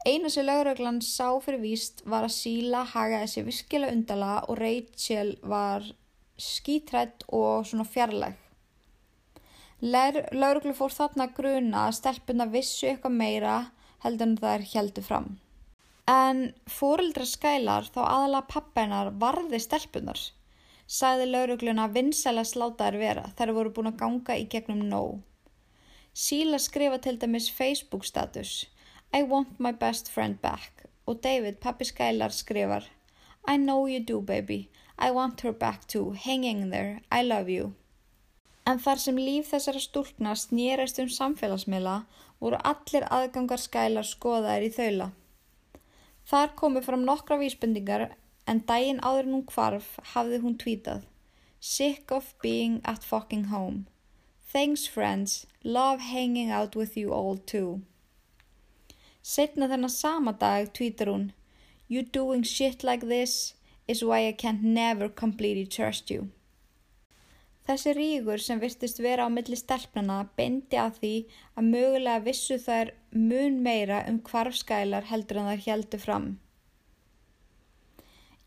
Einu 0.05 0.29
sem 0.33 0.45
lauröglann 0.47 1.01
sá 1.05 1.27
fyrir 1.45 1.61
víst 1.61 2.01
var 2.09 2.25
að 2.25 2.33
síla 2.33 2.85
hagaði 2.89 3.27
sér 3.29 3.49
virkilega 3.49 3.93
undala 3.93 4.37
og 4.49 4.57
Rachel 4.57 5.35
var 5.45 5.85
skítrætt 6.41 7.27
og 7.29 7.67
svona 7.69 7.85
fjarlæg. 7.85 8.40
Lauruglu 9.81 10.75
fór 10.77 10.93
þarna 10.93 11.25
gruna 11.33 11.87
að 11.87 11.95
stelpuna 11.97 12.45
vissu 12.45 12.85
eitthvað 12.89 13.15
meira 13.17 13.55
heldur 14.03 14.27
en 14.27 14.35
það 14.37 14.53
er 14.57 14.67
heldur 14.73 15.05
fram. 15.07 15.31
En 16.11 16.43
fórildra 16.69 17.25
skælar 17.25 17.89
þá 17.89 18.01
aðala 18.03 18.43
pappenar 18.51 19.09
varði 19.23 19.61
stelpunar. 19.63 20.21
Sæði 20.85 21.25
laurugluna 21.31 21.87
vinsæla 21.95 22.43
slátaðir 22.45 22.99
vera 23.01 23.25
þær 23.39 23.53
voru 23.57 23.73
búin 23.73 23.89
að 23.89 23.99
ganga 24.03 24.37
í 24.37 24.45
gegnum 24.53 24.85
nóg. 24.91 25.19
Síla 26.13 26.59
skrifa 26.59 27.01
til 27.01 27.17
dæmis 27.17 27.49
Facebook 27.49 28.05
status 28.05 28.67
I 29.13 29.23
want 29.23 29.59
my 29.59 29.71
best 29.71 30.11
friend 30.11 30.41
back 30.41 30.85
og 31.07 31.23
David, 31.23 31.57
pappi 31.63 31.85
skælar, 31.89 32.29
skrifar 32.29 32.85
I 33.47 33.57
know 33.57 33.87
you 33.87 33.99
do 33.99 34.21
baby, 34.21 34.69
I 34.99 35.09
want 35.11 35.41
her 35.41 35.51
back 35.51 35.87
too, 35.87 36.11
hang 36.11 36.43
in 36.43 36.69
there, 36.69 37.01
I 37.11 37.23
love 37.23 37.49
you. 37.49 37.73
En 38.69 38.79
þar 38.79 38.99
sem 39.01 39.17
líf 39.17 39.49
þessara 39.51 39.81
stúlkna 39.81 40.35
snýrast 40.37 40.99
um 41.01 41.09
samfélagsmiðla 41.09 41.95
voru 42.41 42.59
allir 42.71 43.07
aðgangar 43.09 43.61
skælar 43.61 44.07
skoðaðir 44.07 44.67
í 44.67 44.73
þaula. 44.75 45.07
Þar 46.29 46.53
komu 46.59 46.81
fram 46.85 47.05
nokkra 47.05 47.39
vísbendingar 47.41 48.11
en 48.47 48.61
daginn 48.67 49.01
áður 49.01 49.27
en 49.27 49.35
hún 49.37 49.47
kvarf 49.49 49.95
hafði 50.13 50.41
hún 50.43 50.59
tvítað 50.61 51.07
Sick 51.63 52.11
of 52.11 52.33
being 52.41 52.81
at 52.83 53.03
fucking 53.03 53.45
home. 53.45 53.85
Thanks 54.51 54.87
friends, 54.87 55.45
love 55.63 56.01
hanging 56.01 56.49
out 56.49 56.75
with 56.75 56.97
you 56.97 57.13
all 57.13 57.37
too. 57.37 57.81
Setna 59.21 59.67
þennan 59.69 59.93
sama 59.93 60.33
dag 60.33 60.73
tvítar 60.73 61.11
hún 61.11 61.31
You 61.87 62.01
doing 62.03 62.41
shit 62.43 62.83
like 62.83 63.05
this 63.07 63.53
is 63.87 64.03
why 64.03 64.27
I 64.27 64.31
can't 64.31 64.63
never 64.63 65.09
completely 65.09 65.67
trust 65.67 66.09
you. 66.09 66.29
Þessi 67.67 67.93
ríkur 67.93 68.41
sem 68.41 68.59
virtist 68.59 68.99
vera 69.05 69.25
á 69.25 69.29
milli 69.29 69.57
stelpnana 69.59 70.21
beindi 70.37 70.79
að 70.81 70.95
því 71.01 71.15
að 71.55 71.67
mögulega 71.73 72.23
vissu 72.25 72.57
þær 72.61 72.93
mun 73.13 73.59
meira 73.67 73.99
um 74.09 74.17
hvarfskælar 74.29 75.09
heldur 75.11 75.41
en 75.41 75.51
þær 75.51 75.67
heldur 75.67 76.01
fram. 76.05 76.25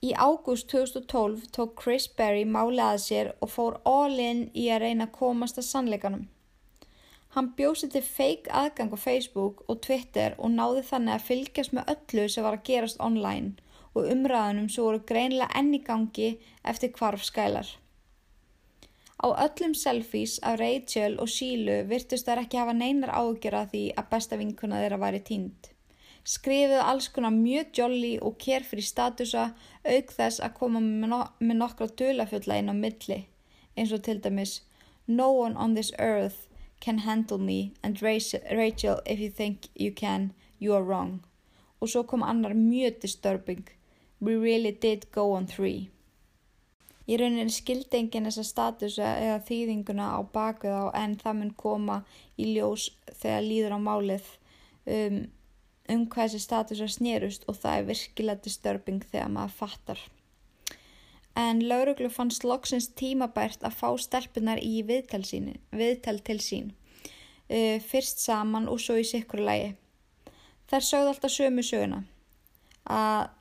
Í 0.04 0.10
ágúst 0.20 0.68
2012 0.68 1.46
tók 1.56 1.78
Chris 1.80 2.08
Berry 2.18 2.44
máli 2.44 2.82
að 2.84 2.98
sér 3.06 3.30
og 3.40 3.52
fór 3.54 3.78
all 3.88 4.18
in 4.20 4.42
í 4.52 4.66
að 4.68 4.82
reyna 4.82 5.06
að 5.06 5.14
komast 5.20 5.60
að 5.62 5.68
sannleikanum. 5.70 6.26
Hann 7.34 7.48
bjósi 7.58 7.88
til 7.90 8.02
feik 8.06 8.50
aðgang 8.62 8.92
á 8.94 8.98
Facebook 9.00 9.62
og 9.66 9.80
Twitter 9.86 10.36
og 10.38 10.52
náði 10.58 10.82
þannig 10.90 11.14
að 11.14 11.24
fylgjast 11.28 11.72
með 11.78 11.94
öllu 11.94 12.26
sem 12.34 12.46
var 12.46 12.58
að 12.58 12.66
gerast 12.68 13.00
online 13.08 13.54
og 13.94 14.10
umræðanum 14.10 14.68
svo 14.74 14.90
voru 14.90 15.00
greinlega 15.08 15.54
enni 15.62 15.80
gangi 15.88 16.28
eftir 16.74 16.92
hvarfskælar. 16.98 17.72
Á 19.24 19.26
öllum 19.46 19.72
selfies 19.72 20.38
af 20.42 20.58
Rachel 20.60 21.14
og 21.22 21.30
Sílu 21.32 21.76
virtust 21.88 22.26
þær 22.28 22.42
ekki 22.42 22.58
hafa 22.60 22.74
neinar 22.76 23.12
ágjör 23.16 23.54
að 23.60 23.70
því 23.70 23.84
að 24.00 24.10
besta 24.10 24.36
vinkuna 24.40 24.80
þeirra 24.82 24.98
væri 25.00 25.20
tínd. 25.28 25.70
Skrifuðu 26.32 26.80
alls 26.90 27.08
konar 27.14 27.32
mjög 27.36 27.70
jolly 27.78 28.10
og 28.20 28.36
carefree 28.44 28.84
statusa 28.84 29.44
auk 29.94 30.12
þess 30.18 30.42
að 30.44 30.56
koma 30.58 30.82
með 30.84 31.56
nokkra 31.62 31.88
dölafjölla 32.00 32.58
inn 32.60 32.72
á 32.72 32.76
milli 32.76 33.20
eins 33.76 33.92
og 33.96 34.04
til 34.04 34.20
dæmis 34.20 34.60
No 35.06 35.30
one 35.32 35.56
on 35.56 35.74
this 35.74 35.92
earth 35.98 36.46
can 36.80 36.98
handle 37.08 37.38
me 37.38 37.72
and 37.82 38.02
Rachel 38.02 39.00
if 39.06 39.20
you 39.20 39.30
think 39.30 39.68
you 39.74 39.90
can, 39.90 40.32
you 40.58 40.74
are 40.74 40.84
wrong. 40.84 41.24
Og 41.80 41.88
svo 41.88 42.02
kom 42.02 42.22
annar 42.22 42.52
mjög 42.52 43.00
disturbing 43.00 43.64
We 44.20 44.36
really 44.36 44.72
did 44.72 45.10
go 45.12 45.32
on 45.32 45.46
three. 45.46 45.93
Í 47.04 47.18
rauninni 47.20 47.52
skildi 47.52 47.98
enginn 47.98 48.28
þessa 48.30 48.46
status 48.48 48.96
eða 48.96 49.40
þýðinguna 49.44 50.06
á 50.16 50.20
baku 50.24 50.70
þá 50.72 50.84
en 51.02 51.16
það 51.20 51.38
mun 51.40 51.54
koma 51.60 51.98
í 52.40 52.54
ljós 52.54 52.88
þegar 53.10 53.44
líður 53.44 53.76
á 53.76 53.78
málið 53.84 54.30
um, 54.88 55.18
um 55.92 56.06
hvað 56.08 56.30
þessi 56.30 56.44
status 56.46 56.80
er 56.80 56.94
snýrust 56.94 57.44
og 57.48 57.58
það 57.60 57.80
er 57.80 57.88
virkilega 57.90 58.44
disturbing 58.46 59.04
þegar 59.10 59.34
maður 59.36 59.56
fattar. 59.58 60.00
En 61.36 61.60
lauruglu 61.68 62.08
fannst 62.14 62.46
loksins 62.46 62.88
tímabært 62.96 63.64
að 63.66 63.76
fá 63.76 63.88
stelpunar 63.98 64.60
í 64.62 64.80
viðtal, 64.86 65.24
síni, 65.26 65.58
viðtal 65.74 66.20
til 66.24 66.38
sín, 66.40 66.72
uh, 67.50 67.78
fyrst 67.84 68.22
saman 68.22 68.70
og 68.70 68.80
svo 68.80 68.96
í 68.96 69.04
sikkur 69.04 69.44
lægi. 69.44 69.74
Þær 70.70 70.86
sögðu 70.88 71.12
alltaf 71.12 71.34
sömu 71.34 71.64
söguna 71.66 72.04
að 72.88 73.32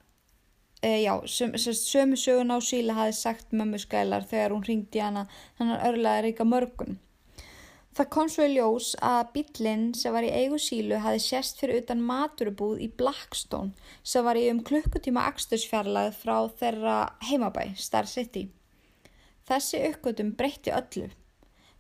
Uh, 0.84 1.00
já, 1.00 1.14
söm, 1.32 1.56
sömu 1.56 2.18
sögun 2.20 2.52
á 2.52 2.60
síla 2.60 2.94
hafi 2.98 3.16
sagt 3.16 3.54
mömmu 3.56 3.80
skælar 3.80 4.26
þegar 4.28 4.52
hún 4.52 4.66
ringdi 4.68 5.00
hana 5.00 5.22
þannig 5.58 5.78
að 5.78 5.86
örlaði 5.90 6.24
reyka 6.26 6.48
mörgun. 6.48 6.98
Það 7.94 8.08
kom 8.10 8.30
svo 8.34 8.46
í 8.50 8.56
ljós 8.56 8.88
að 9.06 9.28
bílinn 9.36 9.84
sem 9.94 10.16
var 10.16 10.26
í 10.26 10.32
eigu 10.34 10.58
sílu 10.58 10.98
hafi 11.04 11.20
sérst 11.22 11.60
fyrir 11.62 11.84
utan 11.84 12.02
maturubúð 12.02 12.82
í 12.82 12.88
Blackstone 13.00 13.94
sem 14.02 14.26
var 14.26 14.40
í 14.40 14.48
um 14.50 14.64
klukkutíma 14.66 15.28
axtursfjarlæð 15.30 16.18
frá 16.18 16.36
þeirra 16.60 16.98
heimabæ, 17.30 17.68
Star 17.78 18.10
City. 18.10 18.48
Þessi 19.46 19.84
uppgötum 19.92 20.34
breytti 20.40 20.74
öllu. 20.74 21.12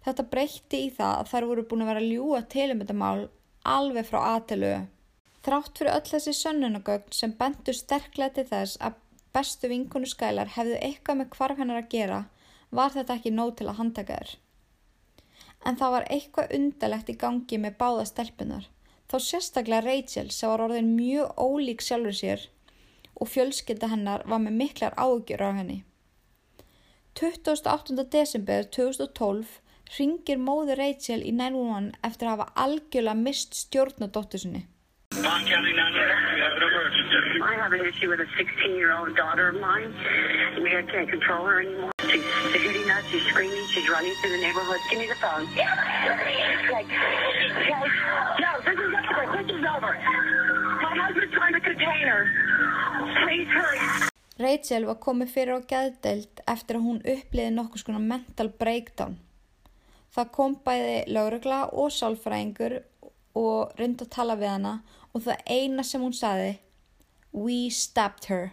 Þetta 0.05 0.29
breytti 0.29 0.83
í 0.86 0.93
það 0.93 1.15
að 1.17 1.33
þær 1.33 1.50
voru 1.50 1.67
búin 1.72 1.83
að 1.86 1.91
vera 1.93 2.05
ljúa 2.05 2.43
tilumöndamál 2.53 3.27
alveg 3.74 4.05
frá 4.05 4.19
aðtöluðu. 4.36 4.83
Þrátt 5.43 5.77
fyrir 5.77 5.91
öll 5.91 6.07
þessi 6.07 6.33
sönnunagögn 6.39 7.15
sem 7.15 7.33
bentur 7.39 7.75
sterklega 7.75 8.38
til 8.38 8.45
þess 8.51 8.77
að 8.88 9.00
bestu 9.35 9.67
vinkonu 9.71 10.07
skælar 10.07 10.53
hefðu 10.55 10.77
eitthvað 10.79 11.19
með 11.19 11.33
hvarf 11.35 11.59
hennar 11.59 11.81
að 11.81 11.89
gera, 11.91 12.19
var 12.71 12.93
þetta 12.93 13.17
ekki 13.17 13.33
nóg 13.33 13.55
til 13.59 13.67
að 13.67 13.79
handtaka 13.81 14.19
þér. 14.19 14.31
En 15.67 15.79
það 15.79 15.95
var 15.95 16.07
eitthvað 16.15 16.53
undalegt 16.57 17.12
í 17.12 17.17
gangi 17.19 17.59
með 17.59 17.77
báða 17.81 18.05
stelpunar, 18.07 18.69
þá 19.12 19.15
sérstaklega 19.27 19.83
Rachel 19.88 20.29
sem 20.31 20.51
var 20.51 20.63
orðin 20.67 20.93
mjög 20.95 21.35
ólík 21.39 21.83
sjálfur 21.83 22.17
sér 22.19 22.47
og 23.19 23.29
fjölskylda 23.31 23.89
hennar 23.91 24.23
var 24.27 24.41
með 24.43 24.57
miklar 24.62 24.95
ágjur 24.95 25.43
á 25.43 25.50
henni. 25.59 25.83
28. 27.19 28.00
desember 28.15 28.63
2012 28.63 29.59
ringir 29.97 30.39
móður 30.41 30.79
Rachel 30.81 31.19
í 31.21 31.35
911 31.35 31.91
eftir 32.07 32.29
að 32.29 32.38
hafa 32.38 32.63
algjörlega 32.65 33.19
mist 33.27 33.59
stjórn 33.59 34.07
Bond 35.23 35.47
County 35.47 35.71
911, 35.71 36.35
we 36.35 36.39
have 36.43 36.51
an 36.51 36.63
emergency. 36.67 37.39
I 37.47 37.55
have 37.55 37.71
an 37.71 37.85
issue 37.87 38.09
with 38.11 38.19
a 38.19 38.27
16-year-old 38.35 39.15
daughter 39.15 39.47
of 39.49 39.55
mine. 39.55 39.95
We 40.59 40.67
can't 40.69 41.07
control 41.07 41.45
her 41.47 41.61
anymore. 41.63 41.91
She's 42.11 42.19
shooting 42.51 42.91
us. 42.91 43.03
She's 43.09 43.23
screaming. 43.31 43.65
She's 43.71 43.87
running 43.87 44.11
through 44.19 44.35
the 44.35 44.43
neighborhood. 44.43 44.83
Give 44.91 44.99
me 44.99 45.07
the 45.07 45.15
phone. 45.23 45.47
Okay. 45.47 45.63
Okay. 46.67 46.83
No, 48.43 48.51
this 48.67 48.75
is 48.75 48.91
over. 48.99 49.23
This 49.31 49.47
is 49.47 49.63
over. 49.63 49.93
My 50.83 50.91
husband's 50.91 51.33
trying 51.33 51.53
to 51.53 51.61
contain 51.61 52.03
her. 52.03 52.27
Please 53.23 53.47
hurry. 53.47 53.79
Rachel 54.43 54.91
var 54.91 54.99
komið 54.99 55.29
fyrir 55.31 55.55
á 55.55 55.61
geðdeild 55.71 56.43
eftir 56.51 56.75
að 56.75 56.87
hún 56.89 56.99
uppliði 56.99 57.51
nokkuð 57.55 57.79
skona 57.85 58.01
mental 58.03 58.49
breakdown. 58.59 59.21
Það 60.11 60.31
kom 60.35 60.57
bæði 60.67 60.97
laurugla 61.15 61.69
og 61.71 61.93
sálfræðingur 61.95 62.81
og 63.39 63.73
reyndi 63.79 64.05
að 64.05 64.13
tala 64.15 64.37
við 64.39 64.53
hana 64.55 64.73
og 65.13 65.25
það 65.25 65.47
eina 65.49 65.85
sem 65.87 66.03
hún 66.03 66.13
saði 66.17 66.51
We 67.33 67.69
stabbed 67.73 68.27
her. 68.29 68.51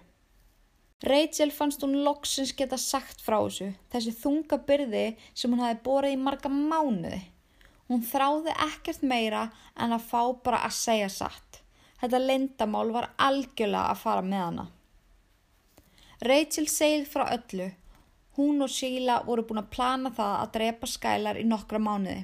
Rachel 1.05 1.51
fannst 1.53 1.83
hún 1.85 2.03
loksins 2.05 2.53
geta 2.57 2.77
sagt 2.81 3.21
frá 3.25 3.39
þessu, 3.41 3.71
þessi 3.93 4.13
þunga 4.21 4.59
byrði 4.69 5.05
sem 5.33 5.53
hún 5.53 5.63
hafi 5.65 5.81
borið 5.85 6.17
í 6.17 6.21
marga 6.21 6.53
mánuði. 6.53 7.21
Hún 7.89 8.05
þráði 8.07 8.53
ekkert 8.69 9.03
meira 9.03 9.47
en 9.77 9.97
að 9.97 10.05
fá 10.11 10.21
bara 10.45 10.61
að 10.67 10.77
segja 10.77 11.09
satt. 11.13 11.63
Þetta 12.01 12.21
lindamál 12.23 12.89
var 12.93 13.11
algjörlega 13.21 13.93
að 13.93 14.03
fara 14.05 14.25
með 14.25 14.45
hana. 14.45 14.67
Rachel 16.25 16.67
segið 16.69 17.09
frá 17.09 17.25
öllu. 17.33 17.71
Hún 18.37 18.65
og 18.65 18.73
Sheila 18.73 19.23
voru 19.25 19.45
búin 19.49 19.61
að 19.61 19.73
plana 19.73 20.13
það 20.17 20.37
að 20.37 20.53
drepa 20.57 20.89
skælar 20.89 21.41
í 21.41 21.47
nokkra 21.49 21.81
mánuði. 21.83 22.23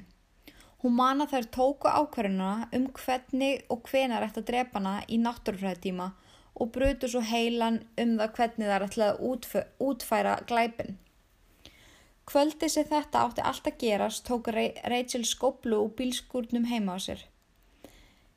Hún 0.83 0.93
man 0.93 1.23
að 1.23 1.31
þær 1.33 1.49
tóku 1.55 1.89
ákvarðuna 1.89 2.51
um 2.77 2.85
hvernig 2.99 3.63
og 3.73 3.87
hvenar 3.89 4.27
ætti 4.27 4.43
að 4.43 4.49
drepa 4.51 4.77
hana 4.77 4.95
í 5.09 5.17
náttúrufræðtíma 5.23 6.11
og 6.57 6.71
brutu 6.75 7.09
svo 7.09 7.23
heilan 7.25 7.79
um 8.01 8.13
það 8.19 8.33
hvernig 8.37 8.71
þær 8.71 8.85
ætlaði 8.87 9.13
að 9.13 9.23
útfæ 9.31 9.63
útfæra 9.87 10.35
glæpin. 10.49 10.97
Kvöldi 12.27 12.69
sem 12.69 12.85
þetta 12.89 13.23
átti 13.23 13.43
allt 13.49 13.67
að 13.69 13.77
gerast 13.81 14.25
tók 14.27 14.49
Rachel 14.53 15.25
skoblu 15.25 15.81
úr 15.85 15.93
bílskúrnum 15.97 16.65
heima 16.67 16.97
á 16.97 16.99
sér. 16.99 17.21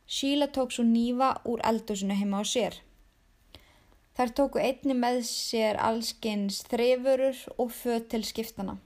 Sheila 0.07 0.47
tók 0.47 0.73
svo 0.75 0.85
nýfa 0.87 1.33
úr 1.45 1.61
eldusinu 1.67 2.15
heima 2.15 2.41
á 2.41 2.45
sér. 2.47 2.79
Þær 4.17 4.33
tóku 4.39 4.63
einni 4.63 4.95
með 4.95 5.25
sér 5.27 5.81
allskins 5.81 6.63
þrefurur 6.71 7.37
og 7.57 7.75
föt 7.75 8.09
til 8.15 8.25
skiptana. 8.27 8.79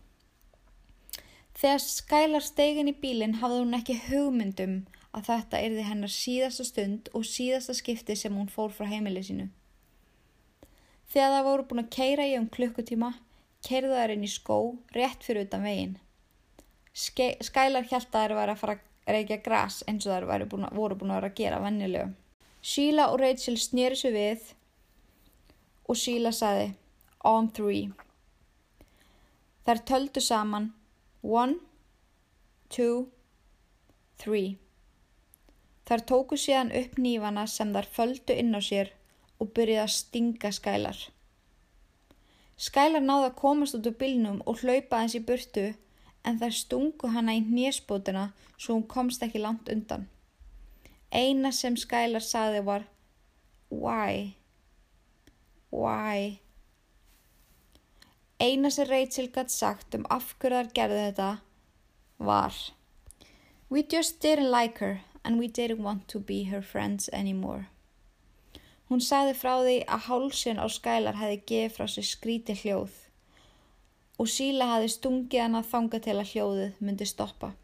Þegar 1.55 1.83
skælar 1.83 2.45
stegin 2.45 2.91
í 2.91 2.97
bílinn 2.99 3.39
hafði 3.39 3.61
hún 3.63 3.79
ekki 3.79 3.99
hugmyndum 4.09 4.79
að 5.15 5.29
þetta 5.29 5.61
erði 5.63 5.85
hennar 5.87 6.11
síðasta 6.11 6.67
stund 6.67 7.11
og 7.15 7.27
síðasta 7.29 7.77
skipti 7.79 8.17
sem 8.19 8.35
hún 8.35 8.51
fór 8.51 8.73
frá 8.75 8.89
heimilið 8.91 9.29
sínu. 9.29 9.47
Þegar 11.15 11.37
það 11.37 11.47
voru 11.47 11.67
búin 11.71 11.85
að 11.85 11.93
keira 11.95 12.27
í 12.27 12.35
um 12.41 12.49
klukkutíma, 12.51 13.13
keirðu 13.63 13.95
þær 13.95 14.15
inn 14.17 14.27
í 14.27 14.33
skó 14.33 14.59
rétt 14.97 15.23
fyrir 15.23 15.47
utan 15.47 15.63
veginn. 15.69 15.95
Ske 16.95 17.31
skælar 17.45 17.87
hjælt 17.87 18.11
að 18.11 18.25
þær 18.25 18.37
væri 18.41 18.55
að 18.55 18.61
fara 18.63 18.77
að 18.79 19.15
reykja 19.15 19.43
græs 19.47 19.81
eins 19.87 20.07
og 20.09 20.15
þær 20.15 20.47
búin 20.51 20.67
að, 20.67 20.75
voru 20.75 20.99
búin 20.99 21.15
að 21.15 21.21
vera 21.21 21.31
að 21.31 21.39
gera 21.39 21.63
vennilegu. 21.63 22.13
Sheila 22.65 23.11
og 23.13 23.21
Rachel 23.21 23.59
snýri 23.61 23.99
svo 24.01 24.11
við 24.15 24.55
og 25.87 25.99
Sheila 26.01 26.33
saði 26.35 26.73
on 27.25 27.51
three. 27.55 27.93
Þær 29.69 29.83
töldu 29.89 30.23
saman 30.25 30.73
one, 31.25 31.57
two, 32.69 33.09
three. 34.21 34.59
Þar 35.89 36.05
tóku 36.09 36.37
síðan 36.37 36.73
upp 36.77 36.99
nýfana 37.01 37.47
sem 37.49 37.73
þar 37.73 37.89
földu 37.97 38.37
inn 38.37 38.53
á 38.53 38.61
sér 38.61 38.93
og 39.41 39.53
byrjuði 39.57 39.81
að 39.81 39.95
stinga 39.97 40.53
skælar. 40.53 41.01
Skælar 42.61 43.03
náði 43.03 43.31
að 43.31 43.39
komast 43.41 43.77
út 43.79 43.89
úr 43.89 43.97
bylnum 44.01 44.43
og 44.45 44.61
hlaupa 44.61 45.01
eins 45.01 45.17
í 45.17 45.25
burtu 45.25 45.71
en 46.29 46.39
þær 46.41 46.55
stungu 46.61 47.11
hana 47.17 47.35
í 47.37 47.43
hnésbótuna 47.49 48.29
svo 48.57 48.77
hún 48.77 48.87
komst 48.89 49.25
ekki 49.25 49.41
langt 49.41 49.73
undan. 49.73 50.07
Eina 51.11 51.53
sem 51.53 51.77
skælar 51.77 52.25
saði 52.25 52.61
var 52.69 52.85
Why? 53.73 54.37
Why? 55.73 56.44
Eina 58.43 58.71
sem 58.71 58.89
Rachel 58.89 59.29
gætt 59.35 59.53
sagt 59.55 59.95
um 59.95 60.07
afhverjar 60.11 60.73
gerði 60.75 61.03
þetta 61.09 61.29
var 62.19 62.57
We 63.71 63.83
just 63.83 64.21
didn't 64.21 64.51
like 64.51 64.79
her 64.79 65.01
and 65.25 65.39
we 65.39 65.49
didn't 65.49 65.83
want 65.83 66.09
to 66.09 66.19
be 66.19 66.45
her 66.51 66.63
friends 66.63 67.09
anymore. 67.13 67.67
Hún 68.91 69.01
saði 69.01 69.33
frá 69.39 69.55
því 69.63 69.77
að 69.89 70.07
hálsun 70.09 70.61
á 70.61 70.67
skælar 70.69 71.17
hefði 71.17 71.41
gefið 71.51 71.77
frá 71.77 71.87
sér 71.89 72.07
skríti 72.11 72.57
hljóð 72.63 72.99
og 74.21 74.31
síla 74.31 74.69
hefði 74.71 74.91
stungið 74.95 75.43
hann 75.43 75.59
að 75.59 75.71
þanga 75.71 76.01
til 76.07 76.17
að 76.19 76.31
hljóðið 76.33 76.83
myndi 76.87 77.09
stoppa. 77.09 77.55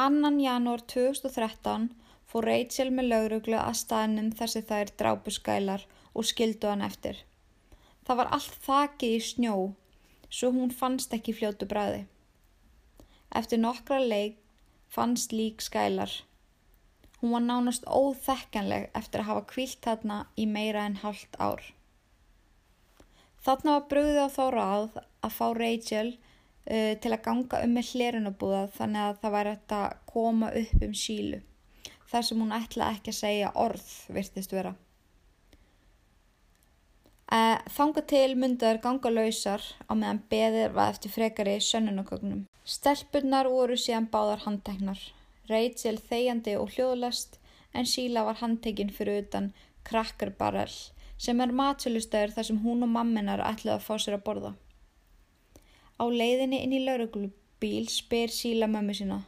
Annan 0.00 0.38
janúar 0.40 0.84
2013 0.94 1.88
fór 2.30 2.48
Rachel 2.48 2.90
með 2.94 3.10
lauruglu 3.12 3.58
að 3.60 3.80
staðnum 3.80 4.30
þar 4.38 4.52
sem 4.52 4.66
þær 4.70 4.92
drápu 5.00 5.34
skælar 5.34 5.84
og 6.14 6.28
skildu 6.28 6.70
hann 6.70 6.84
eftir. 6.86 7.20
Það 8.04 8.20
var 8.20 8.32
allt 8.36 8.56
þakið 8.64 9.16
í 9.16 9.20
snjó, 9.28 9.56
svo 10.34 10.50
hún 10.54 10.74
fannst 10.74 11.14
ekki 11.16 11.36
fljótu 11.38 11.70
bræði. 11.70 12.04
Eftir 13.34 13.62
nokkra 13.62 14.02
leik 14.02 14.38
fannst 14.94 15.32
lík 15.32 15.62
skælar 15.62 16.12
Hún 17.24 17.32
var 17.32 17.40
nánast 17.40 17.86
óþekkanleg 17.88 18.90
eftir 18.92 19.22
að 19.22 19.28
hafa 19.30 19.42
kvílt 19.48 19.78
þarna 19.86 20.16
í 20.36 20.44
meira 20.44 20.82
en 20.84 20.98
halvt 21.00 21.38
ár. 21.40 21.62
Þarna 23.46 23.76
var 23.78 23.86
bröðið 23.88 24.18
á 24.20 24.28
þá 24.34 24.42
ráð 24.52 24.98
að 25.00 25.32
fá 25.38 25.46
Rachel 25.56 26.10
uh, 26.10 26.92
til 27.00 27.12
að 27.14 27.22
ganga 27.24 27.62
um 27.64 27.72
með 27.78 27.94
hlerunabúða 27.94 28.60
þannig 28.76 29.06
að 29.06 29.22
það 29.22 29.34
væri 29.38 29.54
að 29.78 29.96
koma 30.12 30.52
upp 30.60 30.84
um 30.84 30.94
sílu. 31.04 31.40
Þar 32.12 32.28
sem 32.28 32.44
hún 32.44 32.54
ætlaði 32.58 32.98
ekki 32.98 33.14
að 33.14 33.20
segja 33.22 33.54
orð, 33.64 33.88
virtist 34.18 34.52
vera. 34.52 34.74
Uh, 37.32 37.56
þanga 37.72 38.02
til 38.04 38.34
myndaður 38.36 38.80
ganga 38.84 39.10
lausar 39.10 39.62
á 39.88 39.92
meðan 39.96 40.20
beðir 40.30 40.74
var 40.76 40.92
eftir 40.92 41.12
frekari 41.14 41.56
sönnunagögnum. 41.64 42.44
Stelpunnar 42.64 43.48
voru 43.48 43.78
síðan 43.80 44.10
báðar 44.12 44.44
handteknar. 44.44 45.00
Rachel 45.48 45.98
þegjandi 46.00 46.56
og 46.60 46.74
hljóðlast 46.74 47.38
en 47.74 47.88
Sheila 47.88 48.24
var 48.28 48.40
handtekinn 48.40 48.92
fyrir 48.92 49.24
utan 49.24 49.52
Cracker 49.84 50.30
Barrel 50.38 50.72
sem 51.24 51.40
er 51.40 51.52
matsölustöður 51.56 52.34
þar 52.36 52.46
sem 52.48 52.60
hún 52.64 52.84
og 52.84 52.90
mamminar 52.92 53.42
ætlaði 53.44 53.76
að 53.76 53.84
fá 53.86 53.94
sér 54.00 54.16
að 54.18 54.24
borða. 54.28 54.52
Á 56.00 56.04
leiðinni 56.10 56.62
inn 56.64 56.74
í 56.74 56.82
lauruglubíl 56.84 57.86
spyr 57.92 58.32
Sheila 58.32 58.68
mömmu 58.70 58.96
sína 58.96 59.22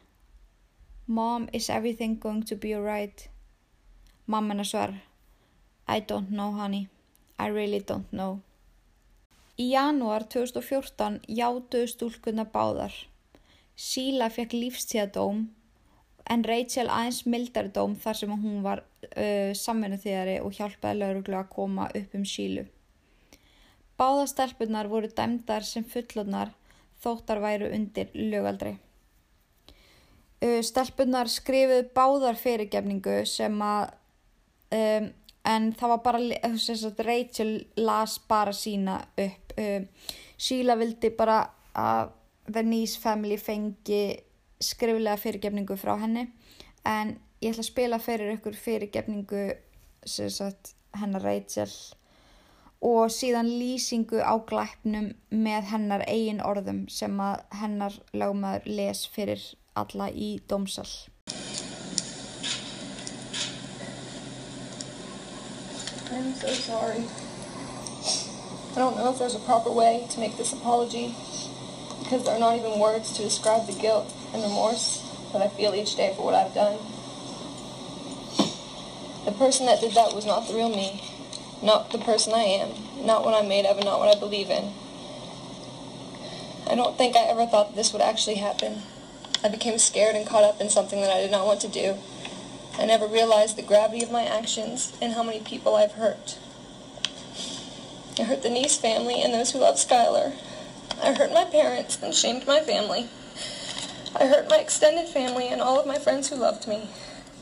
Mom, 1.07 1.49
is 1.53 1.71
everything 1.71 2.19
going 2.19 2.43
to 2.43 2.57
be 2.57 2.75
alright? 2.75 3.29
Mammina 4.27 4.65
svar 4.65 4.97
I 5.87 6.01
don't 6.01 6.31
know 6.31 6.51
honey, 6.53 6.89
I 7.39 7.49
really 7.49 7.81
don't 7.81 8.11
know. 8.13 8.41
Í 9.57 9.71
janúar 9.73 10.27
2014 10.29 11.23
játuðu 11.33 11.89
stúlkunna 11.89 12.45
báðar. 12.53 12.93
Sheila 13.77 14.29
fekk 14.33 14.57
lífstíðadóm 14.57 15.47
en 16.29 16.45
Rachel 16.45 16.89
aðeins 16.91 17.23
mildari 17.29 17.71
dóm 17.73 17.95
þar 18.01 18.19
sem 18.21 18.33
hún 18.33 18.63
var 18.65 18.83
uh, 18.83 19.53
samvinnu 19.57 19.99
þýðari 20.03 20.39
og 20.45 20.57
hjálpaði 20.57 21.01
lauruglu 21.01 21.39
að 21.39 21.53
koma 21.53 21.89
upp 21.89 22.17
um 22.19 22.25
sílu. 22.29 22.67
Báðastelpunar 23.97 24.91
voru 24.93 25.09
dæmdar 25.09 25.65
sem 25.65 25.85
fullodnar 25.89 26.53
þóttar 27.01 27.41
væru 27.45 27.71
undir 27.73 28.11
lögaldri. 28.13 28.75
Uh, 30.43 30.61
stelpunar 30.61 31.31
skrifuð 31.33 31.93
báðar 31.97 32.37
fyrirgefningu 32.41 33.23
sem 33.29 33.63
að 33.65 33.95
um, 34.77 35.09
en 35.47 35.71
það 35.79 35.93
var 35.95 36.03
bara 36.05 36.59
sagt, 36.59 37.03
Rachel 37.07 37.53
las 37.77 38.19
bara 38.29 38.53
sína 38.53 39.01
upp. 39.17 39.55
Uh, 39.57 39.87
Sheila 40.37 40.77
vildi 40.77 41.11
bara 41.17 41.41
að 41.77 42.11
The 42.53 42.63
Nice 42.63 43.01
Family 43.01 43.39
fengi 43.41 44.17
skriflega 44.63 45.17
fyrirgefningu 45.21 45.77
frá 45.81 45.97
henni 46.01 46.27
en 46.87 47.17
ég 47.43 47.53
ætla 47.53 47.65
að 47.65 47.71
spila 47.71 47.99
fyrir 48.01 48.37
ykkur 48.37 48.57
fyrirgefningu 48.57 49.45
sagt, 50.07 50.75
hennar 50.97 51.25
Rachel 51.27 51.73
og 52.87 53.11
síðan 53.11 53.49
lýsingu 53.59 54.21
á 54.23 54.37
glæpnum 54.49 55.11
með 55.33 55.71
hennar 55.73 56.05
eigin 56.07 56.43
orðum 56.45 56.85
sem 56.93 57.17
að 57.21 57.43
hennar 57.61 57.97
lagmaður 58.13 58.69
les 58.79 59.07
fyrir 59.09 59.43
alla 59.77 60.11
í 60.13 60.37
dómsal. 60.49 60.89
I'm 66.17 66.33
so 66.33 66.49
sorry. 66.49 67.05
I 68.73 68.79
don't 68.79 68.97
know 68.97 69.13
if 69.13 69.19
there's 69.19 69.35
a 69.35 69.41
proper 69.41 69.71
way 69.71 70.07
to 70.09 70.19
make 70.19 70.39
this 70.39 70.55
apology 70.55 71.15
because 72.03 72.25
there 72.25 72.35
are 72.35 72.41
not 72.41 72.57
even 72.57 72.79
words 72.81 73.13
to 73.13 73.23
describe 73.23 73.67
the 73.67 73.75
guilt 73.75 74.11
and 74.33 74.43
remorse 74.43 75.05
that 75.35 75.43
I 75.43 75.49
feel 75.49 75.75
each 75.75 75.95
day 75.95 76.15
for 76.17 76.25
what 76.25 76.33
I've 76.35 76.55
done. 76.55 76.79
The 79.27 79.33
person 79.33 79.67
that 79.67 79.83
did 79.83 79.93
that 79.93 80.15
was 80.15 80.25
not 80.25 80.49
the 80.49 80.55
real 80.55 80.71
me, 80.71 81.05
not 81.63 81.91
the 81.91 81.99
person 81.99 82.33
I 82.33 82.45
am, 82.45 82.71
not 83.05 83.23
what 83.23 83.35
I'm 83.35 83.49
made 83.49 83.67
of, 83.67 83.77
and 83.77 83.85
not 83.85 83.99
what 83.99 84.17
I 84.17 84.19
believe 84.19 84.49
in. 84.49 84.73
I 86.67 86.75
don't 86.77 86.97
think 86.97 87.15
I 87.15 87.25
ever 87.25 87.45
thought 87.45 87.69
that 87.69 87.77
this 87.77 87.93
would 87.93 88.01
actually 88.01 88.37
happen. 88.37 88.81
I 89.45 89.51
became 89.51 89.77
scared 89.77 90.17
and 90.17 90.27
caught 90.27 90.45
up 90.45 90.63
in 90.63 90.71
something 90.71 91.03
that 91.03 91.11
I 91.11 91.21
did 91.21 91.31
not 91.31 91.45
want 91.45 91.61
to 91.61 91.69
do. 91.69 91.99
I 92.79 92.85
never 92.85 93.07
realized 93.07 93.57
the 93.57 93.63
gravity 93.63 94.03
of 94.03 94.11
my 94.11 94.25
actions 94.25 94.97
and 95.01 95.15
how 95.15 95.23
many 95.23 95.41
people 95.41 95.77
I've 95.77 95.93
hurt. 95.93 96.39
I 98.19 98.25
hurt 98.25 98.43
the 98.43 98.51
Niece 98.51 98.77
family 98.77 99.23
and 99.23 99.33
those 99.33 99.53
who 99.53 99.59
love 99.59 99.77
Skylar. 99.77 100.33
I 101.03 101.15
hurt 101.15 101.33
my 101.33 101.45
parents 101.45 102.03
and 102.03 102.15
shamed 102.15 102.47
my 102.47 102.61
family. 102.61 103.09
I 104.19 104.27
hurt 104.27 104.49
my 104.49 104.59
extended 104.59 105.09
family 105.09 105.49
and 105.49 105.61
all 105.61 105.81
of 105.81 105.87
my 105.87 105.99
friends 105.99 106.29
who 106.29 106.37
loved 106.37 106.67
me. 106.69 106.89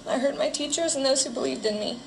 I 0.09 0.19
hurt 0.19 0.37
my 0.37 0.51
teachers 0.51 0.95
and 0.95 1.05
those 1.05 1.25
who 1.25 1.31
believed 1.31 1.67
in 1.67 1.81
me. 1.81 1.99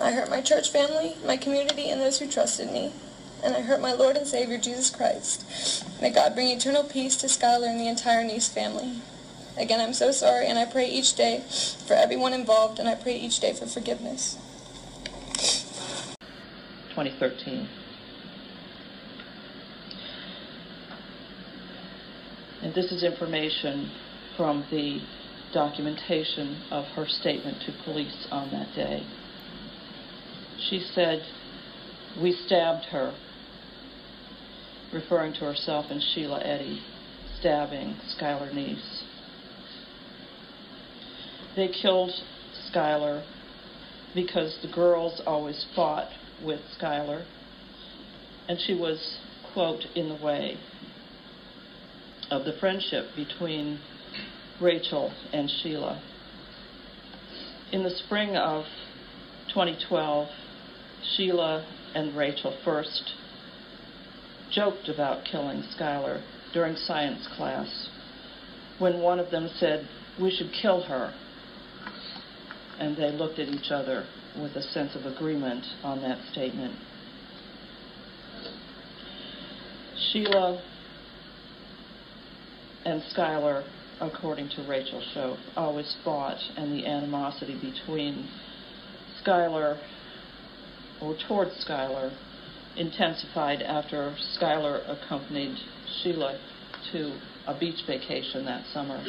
I 0.00 0.12
hurt 0.12 0.30
my 0.30 0.40
church 0.40 0.70
family, 0.70 1.14
my 1.24 1.36
community, 1.36 1.88
and 1.90 2.00
those 2.00 2.18
who 2.18 2.28
trusted 2.28 2.70
me. 2.70 2.92
And 3.42 3.54
I 3.54 3.60
hurt 3.60 3.80
my 3.80 3.92
Lord 3.92 4.16
and 4.16 4.26
Savior, 4.26 4.58
Jesus 4.58 4.90
Christ. 4.90 5.84
May 6.00 6.10
God 6.10 6.34
bring 6.34 6.48
eternal 6.48 6.84
peace 6.84 7.16
to 7.16 7.26
Skylar 7.26 7.68
and 7.68 7.80
the 7.80 7.88
entire 7.88 8.24
Niece 8.24 8.48
family. 8.48 8.94
Again, 9.56 9.80
I'm 9.80 9.94
so 9.94 10.10
sorry, 10.10 10.46
and 10.48 10.58
I 10.58 10.64
pray 10.70 10.86
each 10.88 11.14
day 11.14 11.44
for 11.86 11.94
everyone 11.94 12.32
involved, 12.32 12.80
and 12.80 12.88
I 12.88 12.96
pray 12.96 13.16
each 13.16 13.38
day 13.38 13.52
for 13.52 13.66
forgiveness. 13.66 14.36
2013. 16.90 17.68
And 22.62 22.74
this 22.74 22.90
is 22.90 23.04
information 23.04 23.92
from 24.36 24.64
the 24.70 25.00
documentation 25.52 26.62
of 26.72 26.84
her 26.96 27.06
statement 27.06 27.58
to 27.66 27.72
police 27.84 28.26
on 28.32 28.50
that 28.50 28.74
day. 28.74 29.06
She 30.68 30.80
said, 30.94 31.22
We 32.20 32.32
stabbed 32.46 32.86
her, 32.86 33.14
referring 34.92 35.34
to 35.34 35.40
herself 35.40 35.86
and 35.90 36.02
Sheila 36.02 36.40
Eddy, 36.40 36.82
stabbing 37.38 37.96
Skylar 38.18 38.52
Neese. 38.52 39.03
They 41.56 41.68
killed 41.68 42.10
Skylar 42.72 43.24
because 44.14 44.58
the 44.62 44.68
girls 44.68 45.22
always 45.26 45.66
fought 45.74 46.08
with 46.42 46.60
Skylar, 46.78 47.24
and 48.48 48.58
she 48.60 48.74
was, 48.74 49.18
quote, 49.52 49.84
in 49.94 50.08
the 50.08 50.16
way 50.16 50.58
of 52.30 52.44
the 52.44 52.54
friendship 52.58 53.06
between 53.14 53.78
Rachel 54.60 55.12
and 55.32 55.48
Sheila. 55.48 56.02
In 57.72 57.82
the 57.82 57.90
spring 57.90 58.36
of 58.36 58.64
2012, 59.48 60.28
Sheila 61.16 61.66
and 61.94 62.16
Rachel 62.16 62.56
first 62.64 63.12
joked 64.50 64.88
about 64.88 65.24
killing 65.24 65.62
Skylar 65.76 66.22
during 66.52 66.76
science 66.76 67.28
class 67.36 67.88
when 68.78 69.00
one 69.00 69.20
of 69.20 69.30
them 69.30 69.48
said, 69.58 69.88
We 70.20 70.30
should 70.30 70.52
kill 70.52 70.82
her. 70.82 71.12
And 72.78 72.96
they 72.96 73.12
looked 73.12 73.38
at 73.38 73.48
each 73.48 73.70
other 73.70 74.04
with 74.36 74.56
a 74.56 74.62
sense 74.62 74.96
of 74.96 75.06
agreement 75.06 75.64
on 75.82 76.00
that 76.02 76.18
statement. 76.32 76.74
Sheila 80.12 80.62
and 82.84 83.02
Skylar, 83.14 83.64
according 84.00 84.48
to 84.50 84.66
Rachel 84.68 85.02
Shoaf, 85.14 85.38
always 85.56 85.96
fought, 86.04 86.38
and 86.56 86.72
the 86.72 86.86
animosity 86.86 87.54
between 87.54 88.28
Skylar, 89.24 89.78
or 91.00 91.16
towards 91.28 91.52
Skylar, 91.64 92.14
intensified 92.76 93.62
after 93.62 94.16
Skylar 94.36 94.82
accompanied 94.88 95.56
Sheila 96.02 96.38
to 96.92 97.18
a 97.46 97.58
beach 97.58 97.80
vacation 97.86 98.44
that 98.44 98.64
summer. 98.72 99.02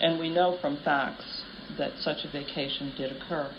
And 0.00 0.18
we 0.18 0.30
know 0.30 0.58
from 0.60 0.78
facts 0.84 1.37
that 1.76 1.92
such 2.00 2.24
a 2.24 2.30
vacation 2.30 2.92
did 2.96 3.12
occur. 3.12 3.50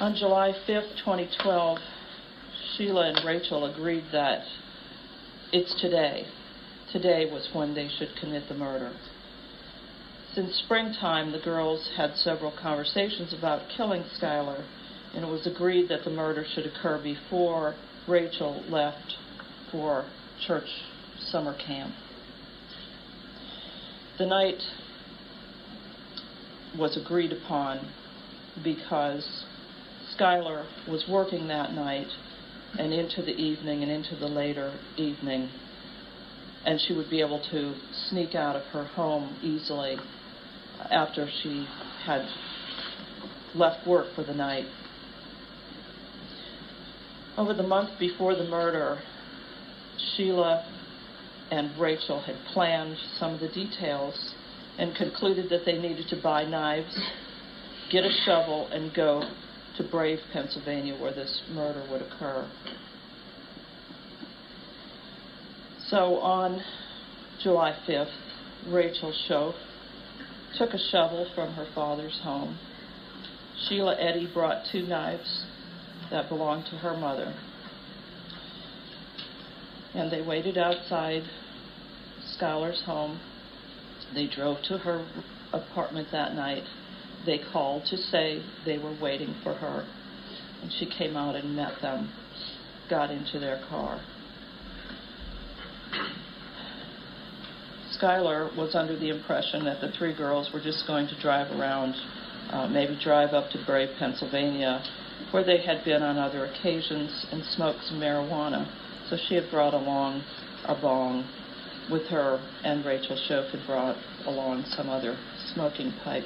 On 0.00 0.14
July 0.14 0.52
5th, 0.66 0.98
2012, 0.98 1.78
Sheila 2.76 3.08
and 3.10 3.24
Rachel 3.24 3.64
agreed 3.72 4.04
that 4.12 4.42
it's 5.52 5.80
today. 5.80 6.26
Today 6.92 7.30
was 7.30 7.48
when 7.52 7.74
they 7.74 7.88
should 7.88 8.10
commit 8.20 8.48
the 8.48 8.54
murder. 8.54 8.92
Since 10.34 10.56
springtime, 10.64 11.30
the 11.30 11.38
girls 11.38 11.90
had 11.96 12.16
several 12.16 12.52
conversations 12.60 13.32
about 13.32 13.62
killing 13.76 14.02
Skylar, 14.20 14.64
and 15.14 15.24
it 15.24 15.28
was 15.28 15.46
agreed 15.46 15.88
that 15.88 16.02
the 16.02 16.10
murder 16.10 16.44
should 16.54 16.66
occur 16.66 17.00
before 17.00 17.76
Rachel 18.08 18.64
left 18.68 19.14
for 19.70 20.04
church 20.44 20.68
summer 21.18 21.56
camp. 21.64 21.94
The 24.16 24.26
night 24.26 24.62
was 26.78 26.96
agreed 26.96 27.32
upon 27.32 27.80
because 28.62 29.44
Skylar 30.16 30.66
was 30.88 31.08
working 31.08 31.48
that 31.48 31.72
night 31.74 32.06
and 32.78 32.92
into 32.92 33.22
the 33.22 33.32
evening 33.32 33.82
and 33.82 33.90
into 33.90 34.14
the 34.14 34.28
later 34.28 34.74
evening. 34.96 35.50
And 36.64 36.80
she 36.80 36.92
would 36.92 37.10
be 37.10 37.22
able 37.22 37.40
to 37.50 37.74
sneak 38.08 38.36
out 38.36 38.54
of 38.54 38.62
her 38.66 38.84
home 38.84 39.36
easily 39.42 39.98
after 40.92 41.28
she 41.42 41.66
had 42.04 42.28
left 43.52 43.84
work 43.84 44.14
for 44.14 44.22
the 44.22 44.34
night. 44.34 44.66
Over 47.36 47.52
the 47.52 47.64
month 47.64 47.98
before 47.98 48.36
the 48.36 48.44
murder, 48.44 49.00
Sheila 49.98 50.64
and 51.54 51.78
Rachel 51.78 52.20
had 52.20 52.34
planned 52.52 52.96
some 53.16 53.34
of 53.34 53.40
the 53.40 53.48
details 53.48 54.34
and 54.76 54.92
concluded 54.96 55.48
that 55.50 55.64
they 55.64 55.78
needed 55.78 56.08
to 56.08 56.20
buy 56.20 56.44
knives, 56.44 56.98
get 57.92 58.02
a 58.02 58.10
shovel, 58.24 58.66
and 58.72 58.92
go 58.92 59.22
to 59.76 59.84
Brave, 59.84 60.18
Pennsylvania, 60.32 61.00
where 61.00 61.14
this 61.14 61.42
murder 61.52 61.86
would 61.92 62.02
occur. 62.02 62.50
So 65.86 66.16
on 66.16 66.60
July 67.40 67.76
5th, 67.86 68.10
Rachel 68.66 69.14
Shoaf 69.28 69.54
took 70.58 70.70
a 70.70 70.78
shovel 70.90 71.30
from 71.36 71.52
her 71.52 71.68
father's 71.72 72.18
home. 72.24 72.58
Sheila 73.68 73.96
Eddy 74.00 74.28
brought 74.32 74.64
two 74.72 74.82
knives 74.82 75.44
that 76.10 76.28
belonged 76.28 76.66
to 76.70 76.76
her 76.78 76.96
mother. 76.96 77.32
And 79.94 80.10
they 80.10 80.20
waited 80.20 80.58
outside 80.58 81.22
Skylar's 82.38 82.82
home. 82.84 83.20
They 84.14 84.26
drove 84.26 84.62
to 84.68 84.78
her 84.78 85.06
apartment 85.52 86.08
that 86.12 86.34
night 86.34 86.64
they 87.26 87.40
called 87.52 87.84
to 87.86 87.96
say 87.96 88.42
they 88.64 88.78
were 88.78 88.96
waiting 89.00 89.34
for 89.42 89.54
her. 89.54 89.86
And 90.62 90.72
she 90.72 90.86
came 90.86 91.16
out 91.16 91.34
and 91.36 91.54
met 91.54 91.80
them, 91.82 92.12
got 92.88 93.10
into 93.10 93.38
their 93.38 93.62
car. 93.68 94.00
Skylar 97.98 98.54
was 98.56 98.74
under 98.74 98.98
the 98.98 99.08
impression 99.08 99.64
that 99.64 99.80
the 99.80 99.92
three 99.92 100.14
girls 100.14 100.50
were 100.52 100.60
just 100.60 100.86
going 100.86 101.06
to 101.06 101.20
drive 101.20 101.50
around, 101.58 101.94
uh, 102.50 102.66
maybe 102.66 102.98
drive 103.02 103.32
up 103.32 103.50
to 103.50 103.64
Brave, 103.64 103.90
Pennsylvania, 103.98 104.82
where 105.30 105.44
they 105.44 105.62
had 105.62 105.84
been 105.84 106.02
on 106.02 106.18
other 106.18 106.46
occasions 106.46 107.26
and 107.30 107.44
smoked 107.44 107.84
some 107.84 108.00
marijuana. 108.00 108.66
So 109.08 109.16
she 109.28 109.34
had 109.34 109.50
brought 109.50 109.74
along 109.74 110.24
a 110.64 110.74
bong 110.74 111.28
with 111.90 112.06
her, 112.06 112.40
and 112.62 112.84
Rachel 112.84 113.16
had 113.52 113.66
brought 113.66 113.96
along 114.26 114.64
some 114.68 114.88
other 114.88 115.16
smoking 115.54 115.92
pipe. 116.02 116.24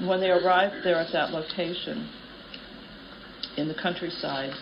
When 0.00 0.20
they 0.20 0.30
arrived 0.30 0.84
there 0.84 0.96
at 0.96 1.12
that 1.12 1.30
location 1.30 2.08
in 3.56 3.68
the 3.68 3.74
countryside, 3.74 4.52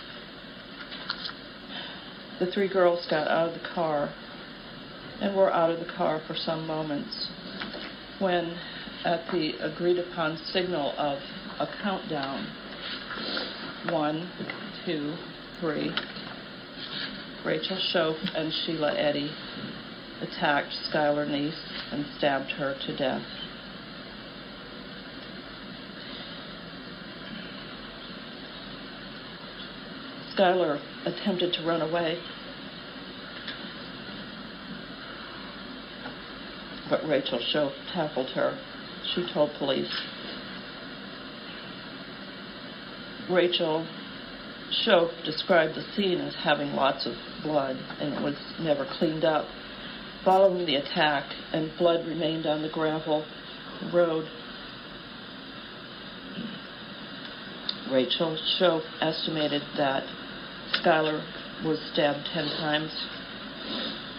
the 2.38 2.46
three 2.46 2.68
girls 2.68 3.06
got 3.08 3.28
out 3.28 3.48
of 3.48 3.54
the 3.54 3.68
car 3.74 4.12
and 5.20 5.37
were 5.37 5.52
out 5.52 5.70
of 5.70 5.78
the 5.78 5.92
car 5.96 6.20
for 6.26 6.35
some 6.35 6.66
moments 6.66 7.28
when, 8.18 8.56
at 9.04 9.26
the 9.32 9.52
agreed 9.61 9.98
upon 9.98 10.37
signal 10.52 10.92
of 10.98 11.18
a 11.61 11.68
countdown 11.82 12.46
one, 13.90 14.30
two, 14.85 15.14
three, 15.61 15.92
Rachel 17.44 17.76
Shoaf 17.92 18.18
and 18.37 18.52
Sheila 18.52 18.94
Eddy 18.94 19.33
attacked 20.20 20.72
Skylar 20.88 21.26
Neese 21.28 21.55
and 21.90 22.07
stabbed 22.16 22.52
her 22.52 22.76
to 22.87 22.96
death. 22.96 23.22
Skylar 30.37 30.81
attempted 31.05 31.52
to 31.55 31.66
run 31.66 31.83
away, 31.83 32.20
but 36.88 37.07
Rachel 37.07 37.40
Shoaf 37.40 37.72
tackled 37.92 38.31
her 38.31 38.57
she 39.14 39.26
told 39.33 39.52
police. 39.55 40.00
Rachel 43.28 43.87
Shope 44.72 45.11
described 45.24 45.74
the 45.74 45.85
scene 45.94 46.18
as 46.20 46.35
having 46.35 46.72
lots 46.72 47.06
of 47.06 47.14
blood 47.42 47.76
and 48.00 48.14
it 48.14 48.22
was 48.22 48.37
never 48.61 48.87
cleaned 48.98 49.24
up. 49.24 49.46
Following 50.24 50.66
the 50.66 50.76
attack, 50.76 51.24
and 51.52 51.70
blood 51.78 52.06
remained 52.06 52.46
on 52.46 52.62
the 52.62 52.68
gravel 52.68 53.26
road. 53.92 54.24
Rachel 57.90 58.38
Shope 58.56 58.85
estimated 59.00 59.62
that 59.76 60.04
Skylar 60.74 61.20
was 61.64 61.80
stabbed 61.92 62.26
10 62.32 62.44
times 62.58 62.92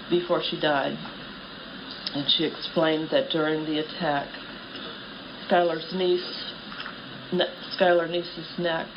before 0.10 0.44
she 0.44 0.60
died. 0.60 0.98
And 2.14 2.30
she 2.30 2.44
explained 2.44 3.10
that 3.12 3.30
during 3.30 3.66
the 3.66 3.80
attack, 3.80 4.28
Skylar's 5.50 5.94
niece, 5.96 6.54
ne- 7.32 7.54
Skylar 7.78 8.10
niece's 8.10 8.60
neck 8.60 8.88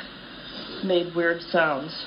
made 0.83 1.15
weird 1.15 1.41
sounds, 1.41 2.05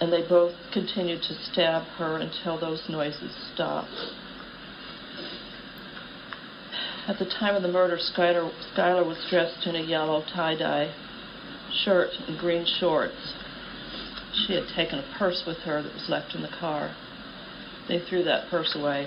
and 0.00 0.12
they 0.12 0.26
both 0.26 0.52
continued 0.72 1.22
to 1.22 1.34
stab 1.34 1.82
her 1.98 2.18
until 2.18 2.58
those 2.58 2.82
noises 2.88 3.34
stopped. 3.54 3.90
At 7.06 7.18
the 7.18 7.26
time 7.26 7.54
of 7.54 7.62
the 7.62 7.68
murder, 7.68 7.98
Skylar, 7.98 9.06
was 9.06 9.26
dressed 9.28 9.66
in 9.66 9.76
a 9.76 9.82
yellow 9.82 10.22
tie-dye 10.34 10.94
shirt 11.84 12.10
and 12.26 12.38
green 12.38 12.66
shorts. 12.80 13.34
She 14.46 14.54
had 14.54 14.64
taken 14.74 14.98
a 14.98 15.14
purse 15.18 15.44
with 15.46 15.58
her 15.58 15.82
that 15.82 15.92
was 15.92 16.08
left 16.08 16.34
in 16.34 16.42
the 16.42 16.48
car. 16.48 16.94
They 17.88 18.00
threw 18.00 18.24
that 18.24 18.48
purse 18.48 18.74
away. 18.74 19.06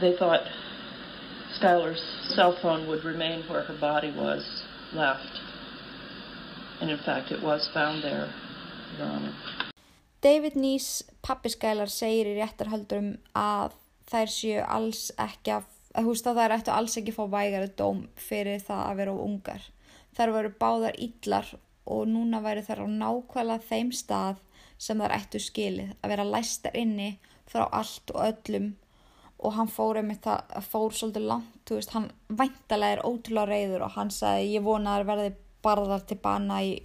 They 0.00 0.16
thought 0.16 0.42
Skylar's 1.60 2.02
cell 2.28 2.56
phone 2.60 2.86
would 2.88 3.04
remain 3.04 3.42
where 3.48 3.62
her 3.62 3.78
body 3.78 4.12
was 4.16 4.62
left. 4.92 5.40
And 6.80 6.90
in 6.90 6.98
fact, 6.98 7.30
it 7.30 7.42
was 7.42 7.68
found 7.74 8.02
there, 8.02 8.28
Your 8.98 9.06
Honor. 9.06 9.32
David 10.20 10.56
Nýs 10.56 11.02
pappi 11.22 11.52
Skælar 11.52 11.90
segir 11.92 12.30
í 12.30 12.38
réttarhöldurum 12.38 13.18
að 13.36 13.74
þær 14.08 14.30
séu 14.32 14.62
alls 14.64 15.10
ekki 15.20 15.52
að, 15.58 15.66
að 15.94 16.08
húst 16.08 16.28
að 16.28 16.40
þær 16.40 16.54
ættu 16.56 16.72
alls 16.72 16.96
ekki 16.96 17.12
að 17.12 17.18
fá 17.18 17.34
vægari 17.34 17.70
dóm 17.76 18.00
fyrir 18.16 18.62
það 18.64 18.82
að 18.86 18.98
vera 19.02 19.14
á 19.14 19.24
ungar. 19.26 19.66
Þær 20.16 20.34
voru 20.38 20.52
báðar 20.62 20.98
illar 21.06 21.52
og 21.84 22.08
núna 22.08 22.40
væri 22.44 22.64
þær 22.64 22.84
á 22.84 22.86
nákvæmlega 22.88 23.68
þeim 23.68 23.92
stað 23.92 24.40
sem 24.80 25.00
þær 25.00 25.16
ættu 25.18 25.42
skilið 25.42 25.92
að 26.00 26.14
vera 26.14 26.26
læstar 26.30 26.80
inni 26.80 27.10
frá 27.50 27.66
allt 27.68 28.14
og 28.14 28.24
öllum 28.24 28.72
og 29.44 29.56
hann 29.58 29.68
fór 29.68 30.00
einmitt 30.00 30.24
það 30.24 30.68
fór 30.70 30.94
svolítið 30.96 31.26
langt, 31.28 31.56
þú 31.68 31.76
veist, 31.76 31.92
hann 31.92 32.06
væntalega 32.32 32.96
er 32.96 33.04
ótrúlega 33.04 33.50
reyður 33.50 33.84
og 33.84 33.96
hann 33.98 34.12
sagði 34.14 34.54
ég 34.54 34.64
vona 34.64 34.94
að 34.94 35.02
þær 35.02 35.10
verði 35.10 35.32
barðar 35.64 36.04
til 36.08 36.20
bana 36.22 36.60
í, 36.62 36.76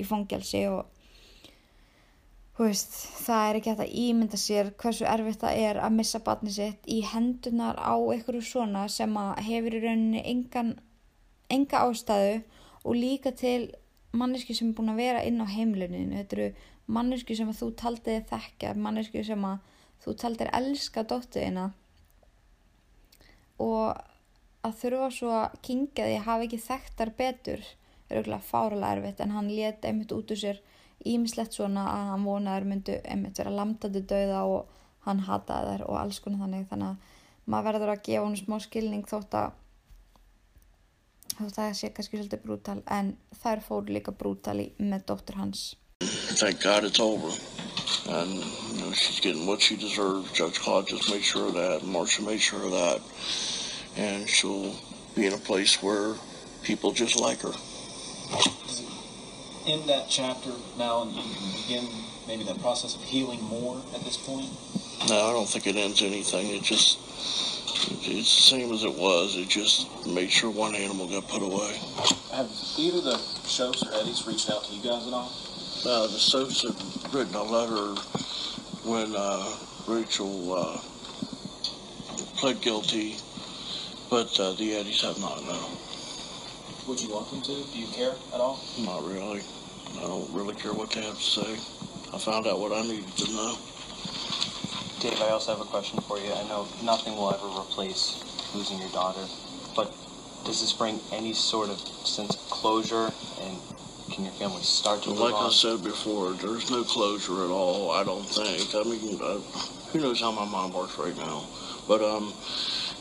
í 0.00 0.06
fangelsi 0.08 0.64
og 0.72 0.88
veist, 2.62 2.94
það 3.24 3.48
er 3.48 3.58
ekki 3.58 3.72
hægt 3.72 3.84
að 3.84 3.94
ímynda 4.02 4.38
sér 4.40 4.72
hversu 4.80 5.06
erfitt 5.08 5.42
það 5.42 5.60
er 5.66 5.80
að 5.82 5.94
missa 5.96 6.20
batni 6.24 6.52
sitt 6.54 6.88
í 6.90 7.00
hendunar 7.06 7.78
á 7.80 7.94
einhverju 7.96 8.42
svona 8.46 8.84
sem 8.92 9.14
hefur 9.46 9.78
í 9.78 9.82
rauninni 9.82 10.22
engan, 10.30 10.74
enga 11.50 11.86
ástæðu 11.86 12.42
og 12.82 12.98
líka 12.98 13.32
til 13.38 13.72
manneski 14.12 14.54
sem 14.54 14.70
er 14.70 14.76
búin 14.76 14.92
að 14.92 15.00
vera 15.00 15.24
inn 15.26 15.40
á 15.40 15.46
heimluninu 15.48 16.18
þetta 16.20 16.38
eru 16.38 16.48
manneski 16.92 17.36
sem 17.38 17.52
þú 17.56 17.70
taldiði 17.80 18.24
þekka 18.30 18.74
manneski 18.76 19.24
sem 19.24 19.46
þú 20.04 20.16
taldir 20.18 20.50
elska 20.52 21.06
dóttuðina 21.08 21.70
og 23.62 24.02
að 24.62 24.78
þurfa 24.80 25.10
svo 25.14 25.30
að 25.40 25.54
kingja 25.66 26.08
því 26.08 26.18
að 26.18 26.26
hafa 26.26 26.46
ekki 26.46 26.60
þekktar 26.66 27.14
betur 27.18 27.64
auðvitað 28.18 28.46
fáralega 28.50 28.92
erfitt 28.96 29.24
en 29.24 29.34
hann 29.36 29.50
let 29.56 29.84
einmitt 29.88 30.14
út 30.16 30.30
úr 30.34 30.40
sér 30.42 30.60
ímislegt 31.12 31.56
svona 31.56 31.86
að 31.90 32.12
hann 32.12 32.28
vonaður 32.28 32.68
myndu 32.70 32.98
einmitt 33.02 33.40
vera 33.40 33.54
lamtandi 33.56 34.04
dauða 34.12 34.44
og 34.52 34.78
hann 35.06 35.24
hataði 35.26 35.74
þær 35.74 35.84
og 35.88 35.98
alls 35.98 36.22
konar 36.22 36.44
þannig 36.44 36.70
þannig 36.70 36.92
að 36.92 37.50
maður 37.52 37.68
verður 37.68 37.94
að 37.96 38.06
gefa 38.08 38.24
hann 38.28 38.38
smá 38.38 38.56
skilning 38.62 39.04
þótt 39.10 39.38
að 39.40 39.58
þótt 41.32 41.46
að 41.46 41.54
það 41.58 41.78
sé 41.80 41.92
kannski 41.96 42.18
svolítið 42.18 42.44
brútal 42.46 42.80
en 42.98 43.14
þær 43.42 43.64
fóru 43.66 43.96
líka 43.96 44.14
brútali 44.14 44.72
með 44.78 45.08
dóttur 45.10 45.40
hans 45.42 45.72
Thank 46.02 46.62
God 46.62 46.84
it's 46.84 46.98
over. 46.98 47.30
And 48.08 48.30
you 48.30 48.80
know, 48.80 48.92
she's 48.92 49.20
getting 49.20 49.46
what 49.46 49.60
she 49.60 49.76
deserves. 49.76 50.32
Judge 50.32 50.58
Claude 50.58 50.88
just 50.88 51.10
made 51.10 51.22
sure 51.22 51.46
of 51.46 51.54
that. 51.54 51.84
Marcia 51.84 52.22
made 52.22 52.40
sure 52.40 52.64
of 52.64 52.72
that. 52.72 53.00
And 53.96 54.28
she'll 54.28 54.74
be 55.14 55.26
in 55.26 55.34
a 55.34 55.38
place 55.38 55.80
where 55.82 56.14
people 56.64 56.90
just 56.92 57.20
like 57.20 57.42
her. 57.42 57.52
End 59.66 59.88
that 59.88 60.06
chapter 60.08 60.50
now 60.76 61.02
and 61.02 61.12
you 61.12 61.22
can 61.22 61.52
begin 61.52 61.88
maybe 62.26 62.44
that 62.44 62.60
process 62.60 62.96
of 62.96 63.02
healing 63.02 63.40
more 63.42 63.80
at 63.94 64.02
this 64.04 64.16
point? 64.16 64.48
No, 65.08 65.14
I 65.14 65.32
don't 65.32 65.48
think 65.48 65.66
it 65.66 65.76
ends 65.76 66.02
anything. 66.02 66.48
It 66.48 66.62
just, 66.62 66.98
it's 68.08 68.36
the 68.36 68.42
same 68.42 68.72
as 68.72 68.84
it 68.84 68.94
was. 68.94 69.36
It 69.36 69.48
just 69.48 70.06
made 70.06 70.30
sure 70.30 70.50
one 70.50 70.74
animal 70.74 71.08
got 71.08 71.28
put 71.28 71.42
away. 71.42 71.78
Have 72.32 72.50
either 72.78 73.00
the 73.00 73.18
Shows 73.46 73.82
or 73.82 73.94
Eddies 73.94 74.26
reached 74.26 74.50
out 74.50 74.64
to 74.64 74.74
you 74.74 74.82
guys 74.82 75.06
at 75.06 75.12
all? 75.12 75.30
Uh, 75.84 76.06
the 76.06 76.18
Soaps 76.18 76.62
had 76.62 77.14
written 77.14 77.34
a 77.34 77.42
letter 77.42 78.00
when 78.84 79.14
uh, 79.16 79.56
Rachel 79.86 80.54
uh, 80.54 80.78
pled 82.36 82.60
guilty, 82.60 83.16
but 84.10 84.38
uh, 84.40 84.52
the 84.54 84.74
Eddies 84.74 85.02
have 85.02 85.18
not, 85.20 85.42
no. 85.44 85.68
Would 86.86 87.00
you 87.00 87.10
want 87.10 87.30
them 87.30 87.42
to? 87.42 87.64
Do 87.72 87.78
you 87.78 87.86
care 87.88 88.14
at 88.34 88.40
all? 88.40 88.60
Not 88.78 89.04
really. 89.04 89.42
I 89.96 90.00
don't 90.02 90.32
really 90.32 90.54
care 90.54 90.72
what 90.72 90.90
they 90.90 91.02
have 91.02 91.16
to 91.16 91.22
say. 91.22 91.52
I 92.12 92.18
found 92.18 92.46
out 92.46 92.58
what 92.58 92.72
I 92.72 92.82
needed 92.82 93.16
to 93.18 93.32
know. 93.32 93.56
Dave, 95.00 95.20
I 95.20 95.30
also 95.30 95.52
have 95.52 95.60
a 95.60 95.68
question 95.68 96.00
for 96.00 96.18
you. 96.18 96.32
I 96.32 96.42
know 96.48 96.66
nothing 96.82 97.14
will 97.16 97.32
ever 97.32 97.46
replace 97.46 98.22
losing 98.54 98.78
your 98.78 98.90
daughter, 98.90 99.24
but 99.76 99.94
does 100.44 100.60
this 100.60 100.72
bring 100.72 101.00
any 101.12 101.32
sort 101.32 101.70
of 101.70 101.78
sense 101.78 102.34
of 102.34 102.50
closure 102.50 103.10
and 103.40 103.58
can 104.10 104.24
your 104.24 104.32
family 104.34 104.62
start 104.62 105.02
to 105.04 105.10
move 105.10 105.20
Like 105.20 105.34
I 105.34 105.50
said 105.50 105.82
before, 105.82 106.32
there's 106.32 106.70
no 106.70 106.84
closure 106.84 107.44
at 107.44 107.50
all, 107.50 107.90
I 107.92 108.04
don't 108.04 108.26
think. 108.26 108.74
I 108.74 108.82
mean, 108.82 109.18
uh, 109.22 109.38
who 109.92 110.00
knows 110.00 110.20
how 110.20 110.32
my 110.32 110.44
mom 110.44 110.72
works 110.72 110.98
right 110.98 111.16
now. 111.16 111.44
But 111.88 112.02
um, 112.02 112.32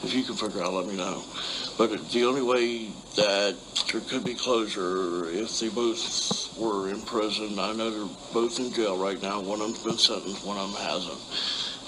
if 0.03 0.13
you 0.13 0.23
can 0.23 0.35
figure 0.35 0.63
out, 0.63 0.73
let 0.73 0.87
me 0.87 0.95
know. 0.95 1.23
But 1.77 2.09
the 2.11 2.25
only 2.25 2.41
way 2.41 2.89
that 3.15 3.55
there 3.91 4.01
could 4.01 4.23
be 4.23 4.33
closure 4.33 5.29
if 5.29 5.59
they 5.59 5.69
both 5.69 6.57
were 6.57 6.89
in 6.89 7.01
prison. 7.01 7.59
I 7.59 7.73
know 7.73 7.89
they're 7.89 8.17
both 8.33 8.59
in 8.59 8.71
jail 8.73 8.97
right 8.97 9.21
now. 9.21 9.41
One 9.41 9.61
of 9.61 9.67
them's 9.67 9.83
been 9.83 9.97
sentenced, 9.97 10.45
one 10.45 10.57
of 10.57 10.71
them 10.71 10.81
hasn't. 10.81 11.19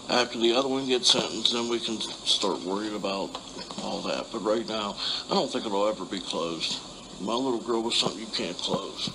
After 0.10 0.38
the 0.38 0.54
other 0.54 0.68
one 0.68 0.88
gets 0.88 1.12
sentenced, 1.12 1.54
then 1.54 1.70
we 1.70 1.80
can 1.80 2.00
start 2.00 2.62
worrying 2.62 2.96
about 2.96 3.40
all 3.82 4.02
that. 4.02 4.28
But 4.32 4.40
right 4.44 4.68
now, 4.68 4.96
I 5.30 5.34
don't 5.34 5.52
think 5.52 5.66
it'll 5.66 5.88
ever 5.88 6.06
be 6.06 6.20
closed. 6.20 6.80
My 7.22 7.34
little 7.34 7.62
girl 7.62 7.82
was 7.82 7.96
something 7.96 8.20
you 8.20 8.28
can't 8.28 8.58
close. 8.58 9.10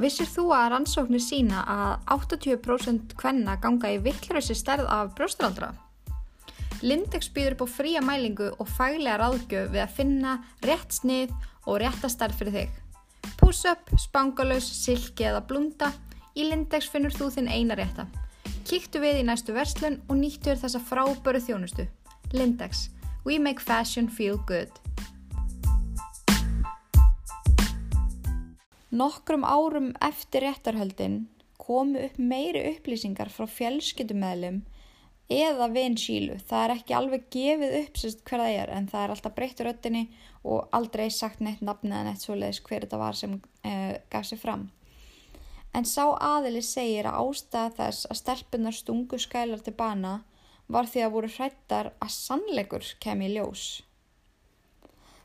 Vissir 0.00 0.26
þú 0.26 0.48
að 0.56 0.68
rannsóknir 0.72 1.22
sína 1.22 1.60
að 1.70 1.90
80% 2.16 3.14
kvenna 3.18 3.54
ganga 3.62 3.92
í 3.94 4.00
vittlurössi 4.02 4.56
stærð 4.58 4.88
af 4.90 5.12
brjóstaraldra? 5.14 5.70
Lindex 6.82 7.30
býður 7.32 7.54
upp 7.54 7.62
á 7.70 7.74
fría 7.76 8.02
mælingu 8.02 8.50
og 8.58 8.68
faglega 8.74 9.20
ráðgjöf 9.22 9.70
við 9.70 9.84
að 9.84 9.94
finna 9.94 10.32
rétt 10.66 10.98
snið 10.98 11.30
og 11.64 11.78
rétta 11.80 12.10
stærð 12.10 12.40
fyrir 12.40 12.56
þig. 12.58 12.74
Puss-up, 13.38 13.94
spangalös, 14.02 14.66
silki 14.82 15.28
eða 15.30 15.44
blunda, 15.46 15.92
í 16.34 16.48
Lindex 16.50 16.90
finnur 16.90 17.14
þú 17.14 17.30
þinn 17.36 17.52
eina 17.54 17.78
rétta. 17.78 18.08
Kíktu 18.66 19.00
við 19.00 19.22
í 19.22 19.26
næstu 19.28 19.54
verslun 19.54 20.00
og 20.08 20.18
nýttu 20.18 20.50
þér 20.50 20.62
þessa 20.64 20.82
fráböru 20.90 21.40
þjónustu. 21.46 21.86
Lindex. 22.34 22.88
We 23.24 23.38
make 23.38 23.62
fashion 23.62 24.08
feel 24.08 24.42
good. 24.48 24.72
Nokkrum 28.94 29.42
árum 29.42 29.88
eftir 30.06 30.44
réttarhöldin 30.46 31.24
komu 31.58 31.98
upp 32.06 32.18
meiri 32.18 32.60
upplýsingar 32.74 33.30
frá 33.32 33.48
fjölskyldumæðlum 33.50 34.60
eða 35.34 35.66
vin 35.72 35.96
sílu. 35.98 36.36
Það 36.46 36.64
er 36.64 36.74
ekki 36.76 36.94
alveg 36.94 37.24
gefið 37.32 37.74
upp 37.80 37.98
sérst 37.98 38.22
hver 38.28 38.42
það 38.44 38.58
er 38.60 38.72
en 38.76 38.86
það 38.92 39.04
er 39.04 39.14
alltaf 39.14 39.34
breyttur 39.34 39.68
röttinni 39.68 40.04
og 40.44 40.68
aldrei 40.78 41.08
sagt 41.10 41.42
neitt 41.42 41.64
nafni 41.64 41.90
eða 41.90 42.04
neitt 42.10 42.22
svoleiðis 42.22 42.60
hver 42.68 42.84
þetta 42.84 43.00
var 43.00 43.18
sem 43.18 43.34
uh, 43.40 43.94
gaf 44.12 44.28
sér 44.28 44.42
fram. 44.44 44.68
En 45.74 45.88
sá 45.88 46.04
aðili 46.12 46.62
segir 46.62 47.08
að 47.10 47.18
ástæða 47.24 47.74
þess 47.80 48.06
að 48.12 48.20
stelpunar 48.20 48.78
stungu 48.78 49.18
skælar 49.18 49.64
til 49.64 49.74
bana 49.74 50.20
var 50.70 50.86
því 50.86 51.02
að 51.02 51.16
voru 51.16 51.32
hrættar 51.34 51.90
að 51.98 52.14
sannleikur 52.14 52.94
kemi 53.02 53.26
í 53.26 53.34
ljós. 53.34 53.82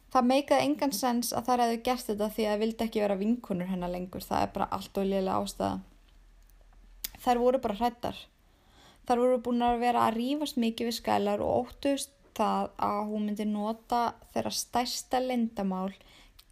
Það 0.09 0.27
meikaði 0.31 0.65
engan 0.65 0.93
sens 0.95 1.31
að 1.37 1.49
þær 1.49 1.63
hefðu 1.63 1.79
gert 1.85 2.07
þetta 2.07 2.29
því 2.33 2.45
að 2.45 2.51
það 2.51 2.61
vildi 2.63 2.85
ekki 2.85 3.03
vera 3.03 3.17
vinkunur 3.19 3.69
hennar 3.69 3.91
lengur. 3.93 4.25
Það 4.25 4.45
er 4.45 4.53
bara 4.55 4.69
allt 4.77 4.97
og 4.97 5.09
liðlega 5.09 5.41
ástæða. 5.43 5.73
Þær 7.19 7.41
voru 7.43 7.59
bara 7.61 7.77
hrættar. 7.81 8.21
Þær 9.09 9.21
voru 9.23 9.41
búin 9.45 9.65
að 9.65 9.83
vera 9.83 10.05
að 10.07 10.17
rífast 10.17 10.57
mikið 10.61 10.89
við 10.89 10.97
skælar 10.97 11.43
og 11.45 11.67
óttust 11.67 12.15
það 12.39 12.71
að 12.87 12.99
hún 13.11 13.27
myndi 13.27 13.45
nota 13.49 14.01
þeirra 14.33 14.53
stærsta 14.55 15.21
lindamál 15.21 15.91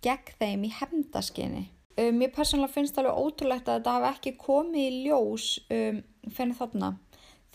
gegn 0.05 0.37
þeim 0.39 0.67
í 0.67 0.71
hefndaskinni. 0.77 1.65
Um, 1.97 2.19
mér 2.19 2.33
persónulega 2.35 2.75
finnst 2.75 2.97
alveg 3.01 3.17
ótrúlegt 3.17 3.69
að 3.69 3.79
þetta 3.79 3.93
hafi 3.95 4.09
ekki 4.11 4.33
komið 4.41 4.83
í 4.83 5.03
ljós 5.07 5.47
um, 5.73 6.01
fyrir 6.29 6.57
þarna. 6.59 6.91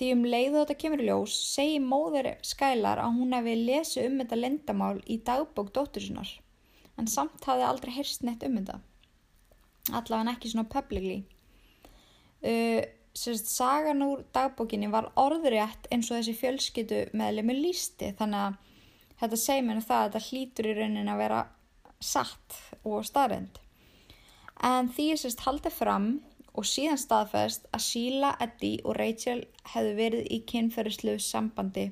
Því 0.03 0.09
um 0.17 0.23
leiðu 0.27 0.57
þetta 0.57 0.75
kemur 0.83 1.01
í 1.05 1.05
ljós 1.07 1.35
segi 1.53 1.77
móður 1.79 2.27
skælar 2.43 2.99
að 2.99 3.21
hún 3.21 3.35
hefði 3.37 3.53
lesið 3.61 4.07
um 4.09 4.17
þetta 4.19 4.38
lindamál 4.41 4.97
í 5.07 5.21
dagbók 5.23 5.69
dóttur 5.77 6.03
sinnar. 6.03 6.33
En 6.99 7.07
samt 7.07 7.47
hafði 7.47 7.69
aldrei 7.69 7.93
heyrst 7.95 8.25
neitt 8.27 8.43
um 8.43 8.57
þetta. 8.59 8.81
Allavega 9.95 10.35
ekki 10.35 10.51
svona 10.51 10.67
publicly. 10.73 11.21
Uh, 12.43 12.83
sérst, 13.15 13.47
sagan 13.55 14.03
úr 14.03 14.25
dagbókinni 14.35 14.91
var 14.91 15.12
orðrétt 15.23 15.87
eins 15.95 16.11
og 16.11 16.19
þessi 16.19 16.35
fjölskyttu 16.41 17.05
meðlemi 17.15 17.61
lísti 17.61 18.11
þannig 18.19 18.49
að 18.49 18.59
þetta 19.23 19.41
segir 19.45 19.69
mér 19.69 19.85
það 19.87 20.01
að 20.01 20.09
þetta 20.09 20.27
hlýtur 20.33 20.71
í 20.73 20.77
raunin 20.81 21.15
að 21.15 21.23
vera 21.23 21.45
satt 22.03 22.59
og 22.83 23.07
staðrind. 23.07 23.62
En 24.67 24.91
því 24.91 25.12
er 25.15 25.23
sérst 25.23 25.47
haldið 25.47 25.79
fram 25.79 26.11
og 26.53 26.69
síðan 26.69 27.01
staðfæst 27.01 27.67
að 27.73 27.85
Sheila, 27.87 28.35
Eddie 28.45 28.83
og 28.85 28.97
Rachel 28.99 29.43
hefðu 29.73 29.93
verið 29.99 30.31
í 30.35 30.38
kynferðislu 30.49 31.17
sambandi 31.23 31.88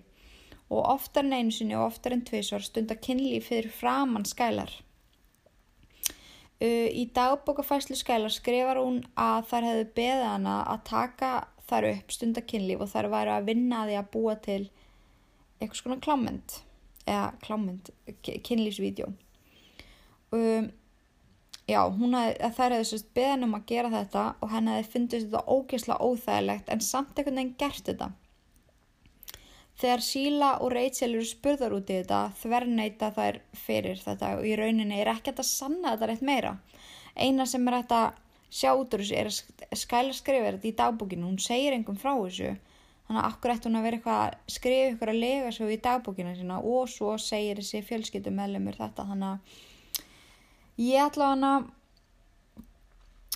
og 0.70 0.85
oftar 0.85 1.27
en 1.27 1.35
einu 1.35 1.55
sinni 1.55 1.77
og 1.79 1.88
oftar 1.88 2.14
en 2.14 2.25
tvísvar 2.27 2.62
stundar 2.62 3.01
kynlíf 3.03 3.49
fyrir 3.51 3.73
framann 3.75 4.29
skælar. 4.29 4.70
Uh, 6.61 6.88
í 6.92 7.09
dagbókafæslu 7.16 7.96
skælar 7.96 8.33
skrifar 8.35 8.79
hún 8.83 9.01
að 9.18 9.49
þær 9.51 9.68
hefðu 9.70 9.87
beðið 9.96 10.27
hana 10.29 10.59
að 10.68 10.85
taka 10.90 11.31
þar 11.70 11.88
upp 11.94 12.12
stundar 12.12 12.44
kynlíf 12.51 12.85
og 12.85 12.92
þær 12.92 13.09
væri 13.14 13.33
að 13.35 13.49
vinna 13.49 13.87
því 13.88 13.96
að 13.96 14.11
búa 14.12 14.37
til 14.44 14.62
eitthvað 15.61 15.81
svona 15.81 16.01
klámynd 16.05 16.61
eða 17.09 17.31
klámynd, 17.42 17.90
kynlífsvídeó. 18.46 19.09
Um, 20.31 20.68
já, 21.70 21.80
hún 21.88 22.16
hafði, 22.18 22.50
þær 22.56 22.74
hefði 22.76 22.88
sérst 22.90 23.12
beðin 23.16 23.46
um 23.46 23.54
að 23.59 23.68
gera 23.70 23.92
þetta 23.92 24.24
og 24.40 24.52
henni 24.54 24.74
hefði 24.76 24.92
fundist 24.94 25.28
þetta 25.28 25.56
ógeðslega 25.56 26.09
óþægilegt 26.09 26.72
en 26.74 26.83
samt 26.85 27.18
einhvern 27.18 27.40
veginn 27.40 27.54
gert 27.61 27.87
þetta. 27.90 28.11
Þegar 29.80 30.02
Síla 30.04 30.48
og 30.61 30.74
Rachel 30.74 31.14
eru 31.14 31.24
spurðar 31.24 31.72
út 31.72 31.88
í 31.88 32.00
þetta 32.02 32.16
þverneita 32.42 33.09
þær 33.16 33.38
fyrir 33.56 34.02
þetta 34.02 34.35
og 34.37 34.44
í 34.44 34.56
rauninni 34.61 34.98
er 35.00 35.09
ekkert 35.14 35.40
að 35.40 35.48
sanna 35.48 35.94
þetta 35.94 36.11
rétt 36.11 36.26
meira. 36.28 36.56
Eina 37.16 37.46
sem 37.48 37.64
er 37.68 37.78
hægt 37.78 37.94
að 37.96 38.11
sjá 38.50 38.74
út 38.74 38.92
úr 38.92 39.04
þessu 39.04 39.16
er 39.16 39.30
að 39.30 39.80
skæla 39.80 40.16
skrifa 40.18 40.50
þetta 40.50 40.68
í 40.68 40.76
dagbúkinu, 40.83 41.30
hún 41.30 41.40
segir 41.40 41.76
engum 41.76 41.96
frá 41.96 42.12
þessu. 42.12 42.52
Þannig 43.06 43.22
að 43.22 43.30
akkur 43.30 43.54
ætti 43.54 43.66
hún 43.70 43.78
að 43.80 43.87
vera 43.87 43.98
eitthvað 43.98 44.20
að 44.20 44.54
skrifa 44.54 44.92
ykkur 44.92 45.11
að 45.11 45.22
lega 45.24 45.54
svo 45.56 45.70
í 45.70 45.80
dagbúkinu 45.87 46.37
sína 46.37 46.61
og 46.61 46.92
svo 46.92 47.16
segir 47.18 47.62
þessi 47.62 47.80
fjölskyttu 47.88 48.35
meðlumur 48.35 48.76
þetta. 48.78 49.06
Þannig 49.09 49.30
að 49.33 49.56
ég 50.80 51.04
ætla 51.04 51.32
hana, 51.34 51.52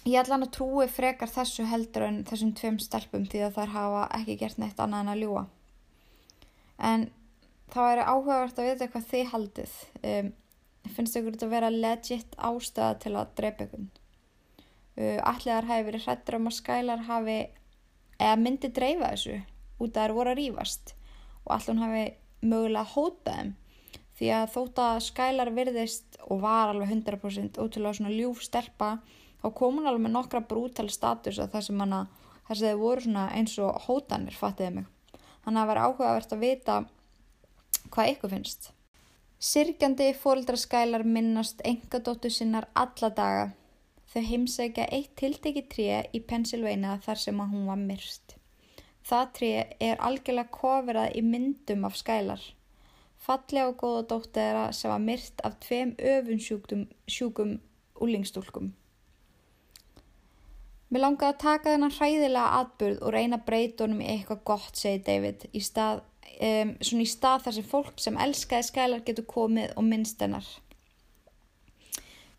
ég 0.04 0.16
ætla 0.20 0.38
hana 0.38 0.48
trúi 0.52 0.88
frekar 0.90 1.30
þessu 1.30 1.66
heldur 1.68 2.08
en 2.08 2.22
þessum 2.28 2.54
tveim 2.56 2.80
stelpum 2.82 3.28
því 3.28 3.44
að 3.48 3.60
þær 3.60 3.76
hafa 3.76 4.06
ekki 4.20 4.38
gert 4.40 4.62
neitt 4.62 4.80
annað 4.80 5.04
en 5.04 5.12
að 5.14 5.22
ljúa 5.24 5.44
en 6.78 7.08
þá 7.72 7.80
er 7.90 8.02
áhugavert 8.04 8.58
að 8.58 8.70
vita 8.70 8.88
hvað 8.92 9.10
þið 9.10 9.28
haldið. 9.32 9.74
Um, 10.04 10.30
finnst 10.94 11.18
ykkur 11.18 11.36
þetta 11.36 11.46
að 11.46 11.54
vera 11.54 11.72
legit 11.72 12.36
ástæða 12.36 12.96
til 13.02 13.14
að 13.16 13.34
drepa 13.38 13.66
ykkur? 13.68 13.86
Uh, 14.94 15.18
allir 15.26 15.70
hafi 15.70 15.88
verið 15.88 16.06
hrættur 16.06 16.38
um 16.38 16.50
að 16.50 16.58
skælar 16.58 17.06
hafi 17.08 17.38
eða 18.20 18.36
myndi 18.40 18.70
dreifa 18.70 19.10
þessu 19.14 19.40
út 19.80 19.90
að 19.90 20.00
það 20.00 20.16
voru 20.18 20.34
að 20.34 20.40
rýfast 20.40 20.94
og 21.44 21.54
allir 21.56 21.80
hafi 21.82 22.04
mögulega 22.44 22.92
hótað 22.94 23.40
þeim 23.40 23.54
því 24.18 24.32
að 24.38 24.50
þótt 24.54 24.80
að 24.84 25.02
skælar 25.08 25.52
virðist 25.54 26.18
og 26.28 26.42
var 26.44 26.72
alveg 26.72 26.92
100% 26.94 27.60
ótrúlega 27.60 27.98
svona 27.98 28.14
ljúf 28.14 28.42
stelpa 28.46 28.96
þá 29.42 29.46
kom 29.58 29.80
hún 29.80 29.90
alveg 29.90 30.06
með 30.06 30.16
nokkra 30.18 30.44
brútal 30.48 30.88
status 30.90 31.40
að 31.42 31.54
það 31.56 31.68
sem 31.68 31.84
hana 31.84 32.02
þess 32.48 32.60
að 32.60 32.68
þið 32.68 32.82
voru 32.84 33.06
svona 33.06 33.28
eins 33.34 33.58
og 33.58 33.86
hótanir 33.88 34.36
fattiði 34.38 34.76
mig 34.78 34.90
Þannig 35.44 35.60
að 35.60 35.66
það 35.66 35.68
var 35.70 35.78
áhugavert 35.84 36.30
að 36.32 36.44
vita 36.44 36.74
hvað 37.92 38.10
ykkur 38.14 38.32
finnst. 38.32 38.70
Sirkjandi 39.44 40.06
fóreldraskælar 40.16 41.04
minnast 41.04 41.60
engadóttu 41.68 42.30
sinnar 42.32 42.66
alla 42.72 43.10
daga. 43.12 43.50
Þau 44.08 44.22
heimsækja 44.30 44.86
eitt 44.94 45.12
tildegi 45.20 45.64
tré 45.68 46.00
í 46.16 46.22
Pennsylvania 46.24 46.96
þar 47.04 47.20
sem 47.20 47.44
að 47.44 47.52
hún 47.52 47.68
var 47.68 47.80
myrst. 47.82 48.36
Það 49.04 49.32
tré 49.36 49.50
er 49.84 50.00
algjörlega 50.00 50.54
kofirað 50.54 51.18
í 51.18 51.24
myndum 51.28 51.84
af 51.84 51.98
skælar. 52.00 52.40
Fallega 53.24 53.70
og 53.70 53.78
góða 53.80 54.06
dóttera 54.10 54.64
sem 54.76 54.92
var 54.92 55.00
myrt 55.00 55.40
af 55.46 55.56
tveim 55.64 55.94
öfunsjúkum 55.96 57.54
úlingstúlkum. 58.04 58.72
Mér 60.92 61.02
langaði 61.06 61.32
að 61.32 61.40
taka 61.42 61.72
þennan 61.72 61.94
hræðilega 61.96 62.58
atburð 62.60 63.00
og 63.02 63.14
reyna 63.14 63.38
að 63.40 63.46
breyta 63.48 63.86
honum 63.86 64.02
í 64.04 64.10
eitthvað 64.12 64.44
gott, 64.50 64.76
segi 64.78 65.00
David, 65.06 65.46
í 65.50 65.62
stað, 65.64 66.04
um, 66.36 66.74
svona 66.84 67.06
í 67.06 67.08
stað 67.10 67.46
þar 67.46 67.56
sem 67.56 67.66
fólk 67.72 68.04
sem 68.04 68.20
elskaði 68.26 68.68
skælar 68.68 69.02
getur 69.08 69.26
komið 69.32 69.72
og 69.74 69.88
minnst 69.88 70.22
hennar. 70.22 70.46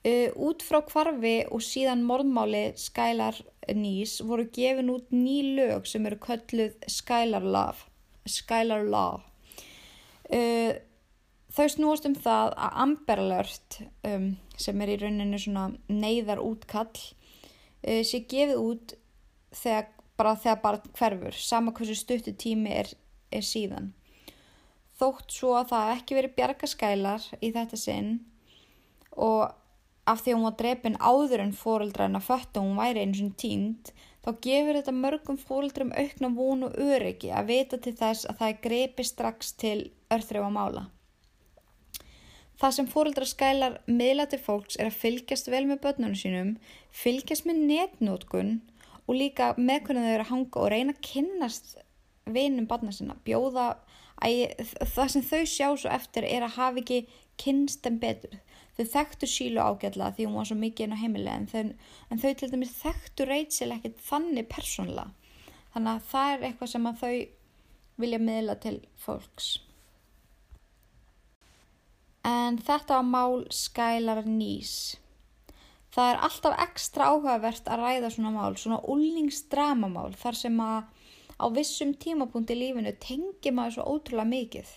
Uh, 0.06 0.30
út 0.38 0.62
frá 0.62 0.84
kvarfi 0.86 1.36
og 1.50 1.65
síðan 1.65 2.06
morðmáli 2.06 2.67
skælar 2.78 3.41
nýs 3.74 4.19
voru 4.21 4.45
gefin 4.54 4.93
út 4.93 5.10
ný 5.10 5.39
lög 5.58 5.89
sem 5.89 6.06
eru 6.06 6.21
kölluð 6.21 6.78
Skylar 6.86 7.43
Law. 7.43 7.82
Skylar 8.30 8.86
Law. 8.86 9.26
Uh, 10.33 10.77
þau 11.53 11.67
snúast 11.71 12.07
um 12.09 12.15
það 12.17 12.53
að 12.57 12.79
Amber 12.85 13.21
Alert, 13.21 13.79
um, 14.07 14.31
sem 14.57 14.81
er 14.81 14.93
í 14.95 14.99
rauninu 15.01 15.39
svona 15.41 15.67
neyðar 15.91 16.41
útkall, 16.43 16.95
uh, 17.85 18.01
sé 18.01 18.23
gefið 18.25 18.61
út 18.61 18.95
þegar 19.55 19.91
bara 20.15 20.38
þegar 20.39 20.61
barn 20.63 20.89
hverfur, 20.95 21.35
sama 21.35 21.73
hversu 21.75 21.97
stuttu 21.99 22.33
tími 22.39 22.71
er, 22.71 22.89
er 23.31 23.43
síðan. 23.45 23.91
Þótt 24.95 25.35
svo 25.35 25.57
að 25.59 25.73
það 25.73 25.91
ekki 25.97 26.15
verið 26.15 26.35
bjargaskælar 26.38 27.23
í 27.43 27.51
þetta 27.55 27.79
sinn 27.79 28.11
og 29.11 29.51
af 30.07 30.21
því 30.21 30.31
að 30.31 30.38
hún 30.38 30.47
var 30.47 30.57
drefin 30.59 30.97
áður 31.01 31.43
en 31.43 31.55
fóreldrarna 31.57 32.21
föttu 32.23 32.63
hún 32.63 32.79
væri 32.79 33.03
eins 33.03 33.21
og 33.25 33.33
tínd, 33.41 33.91
þá 34.25 34.31
gefur 34.41 34.79
þetta 34.79 34.95
mörgum 34.97 35.38
fóreldrum 35.38 35.93
aukna 35.93 36.31
vonu 36.33 36.71
öryggi 36.81 37.29
að 37.29 37.51
vita 37.51 37.77
til 37.77 37.93
þess 37.99 38.25
að 38.25 38.39
það 38.41 38.51
er 38.51 38.61
grepi 38.63 39.05
strax 39.05 39.51
til 39.61 39.77
örþröfa 40.13 40.51
mála. 40.53 40.85
Það 42.55 42.75
sem 42.77 42.88
fóreldraskælar 42.88 43.73
miðla 43.91 44.25
til 44.31 44.39
fólks 44.41 44.79
er 44.79 44.89
að 44.89 44.99
fylgjast 45.01 45.49
vel 45.51 45.65
með 45.69 45.81
börnunum 45.83 46.15
sínum, 46.17 46.53
fylgjast 46.95 47.45
með 47.45 47.61
netnótkun 47.69 48.53
og 49.05 49.19
líka 49.19 49.51
með 49.59 49.89
hvernig 49.89 50.07
þau 50.07 50.13
eru 50.13 50.25
að 50.25 50.31
hanga 50.31 50.61
og 50.63 50.71
reyna 50.71 50.95
að 50.95 51.03
kynnast 51.05 51.75
vinum 52.25 52.65
barna 52.69 52.95
sinna. 52.95 53.17
Bjóða, 53.27 53.67
að, 54.23 54.71
það 54.95 55.11
sem 55.13 55.25
þau 55.29 55.43
sjá 55.51 55.67
svo 55.75 55.91
eftir 55.93 56.25
er 56.25 56.47
að 56.47 56.55
hafa 56.55 56.81
ekki 56.81 57.01
kynst 57.41 57.83
þeim 57.85 57.99
betur. 58.01 58.39
Þau 58.75 58.85
þekktu 58.91 59.27
sílu 59.31 59.63
ágætla 59.63 60.11
því 60.15 60.25
hún 60.27 60.39
var 60.39 60.49
svo 60.49 60.57
mikið 60.59 60.85
inn 60.85 60.95
á 60.95 61.03
heimilega 61.03 61.35
en 61.39 61.47
þau, 61.47 61.91
en 62.12 62.21
þau 62.23 62.31
til 62.39 62.50
dæmis 62.52 62.73
þekktu 62.81 63.27
Rachel 63.29 63.75
ekkert 63.75 64.02
þannig 64.04 64.50
persónlega. 64.52 65.13
Þannig 65.75 65.91
að 65.93 66.10
það 66.12 66.33
er 66.33 66.43
eitthvað 66.50 66.71
sem 66.73 66.89
að 66.89 67.00
þau 67.04 67.15
vilja 68.04 68.19
miðla 68.19 68.58
til 68.63 68.75
fólks. 69.00 69.47
En 72.25 72.58
þetta 72.58 73.00
var 73.00 73.08
mál 73.08 73.45
Skylar 73.54 74.25
Nýs. 74.27 74.75
Það 75.95 76.10
er 76.12 76.21
alltaf 76.27 76.58
ekstra 76.65 77.10
áhugavert 77.13 77.69
að 77.71 77.83
ræða 77.85 78.10
svona 78.12 78.33
mál, 78.35 78.58
svona 78.60 78.81
úlningsdramamál 78.91 80.12
þar 80.19 80.39
sem 80.39 80.58
að 80.60 80.89
á 81.39 81.45
vissum 81.56 81.93
tímapunkti 81.95 82.56
í 82.56 82.60
lífinu 82.60 82.91
tengi 83.00 83.54
maður 83.56 83.77
svo 83.77 83.85
ótrúlega 83.93 84.27
mikið. 84.31 84.73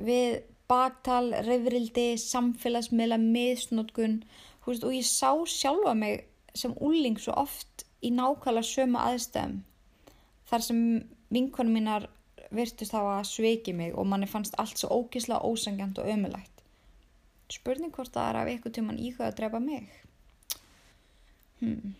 Við 0.00 0.38
baktal, 0.72 1.34
reyfrildi, 1.44 2.14
samfélagsmiðla, 2.20 3.20
miðsnótkun 3.20 4.22
og 4.66 4.94
ég 4.94 5.04
sá 5.04 5.34
sjálfa 5.44 5.92
mig 5.98 6.24
sem 6.56 6.72
úlning 6.80 7.18
svo 7.20 7.34
oft 7.36 7.84
í 8.02 8.10
nákvæmlega 8.14 8.66
sömu 8.66 9.00
aðstæðum. 9.00 9.60
Þar 10.48 10.64
sem 10.66 10.80
vinkonum 11.32 11.76
mínar 11.76 12.08
virtust 12.52 12.94
hafa 12.96 13.22
sveikið 13.26 13.78
mig 13.78 13.94
og 13.96 14.08
manni 14.08 14.28
fannst 14.28 14.56
allt 14.60 14.80
svo 14.80 14.90
ógísla 15.00 15.40
ósangjant 15.44 16.00
og 16.02 16.08
ömulegt. 16.12 16.64
Spurning 17.52 17.92
hvort 17.92 18.12
það 18.12 18.28
er 18.30 18.40
af 18.40 18.50
ykkur 18.54 18.74
tíman 18.76 19.00
íhuga 19.00 19.28
að 19.28 19.38
drepa 19.40 19.60
mig. 19.60 19.88
Hmm. 21.60 21.94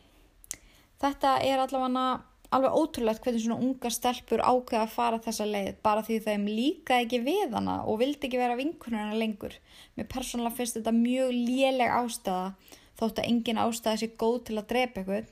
Þetta 1.02 1.38
er 1.44 1.60
allavega 1.62 2.22
alveg 2.56 2.74
ótrúlegt 2.76 3.24
hvernig 3.24 3.42
svona 3.44 3.64
unga 3.64 3.90
stelpur 3.92 4.42
ákveða 4.44 4.84
að 4.84 4.94
fara 4.94 5.20
þessa 5.24 5.46
leið 5.48 5.70
bara 5.84 6.04
því 6.06 6.18
þeim 6.26 6.44
líka 6.48 6.98
ekki 7.02 7.22
við 7.24 7.54
hana 7.56 7.78
og 7.88 8.00
vildi 8.02 8.28
ekki 8.28 8.40
vera 8.40 8.58
vinkununa 8.58 9.16
lengur. 9.18 9.56
Mér 9.96 10.08
persónulega 10.12 10.58
finnst 10.58 10.78
þetta 10.78 10.94
mjög 10.96 11.32
léleg 11.32 11.94
ástæða 11.96 12.52
þótt 13.00 13.22
að 13.22 13.30
engin 13.30 13.62
ástæða 13.62 14.02
sé 14.02 14.10
góð 14.20 14.38
til 14.48 14.58
að 14.60 14.68
drepa 14.74 15.02
ykkur. 15.04 15.30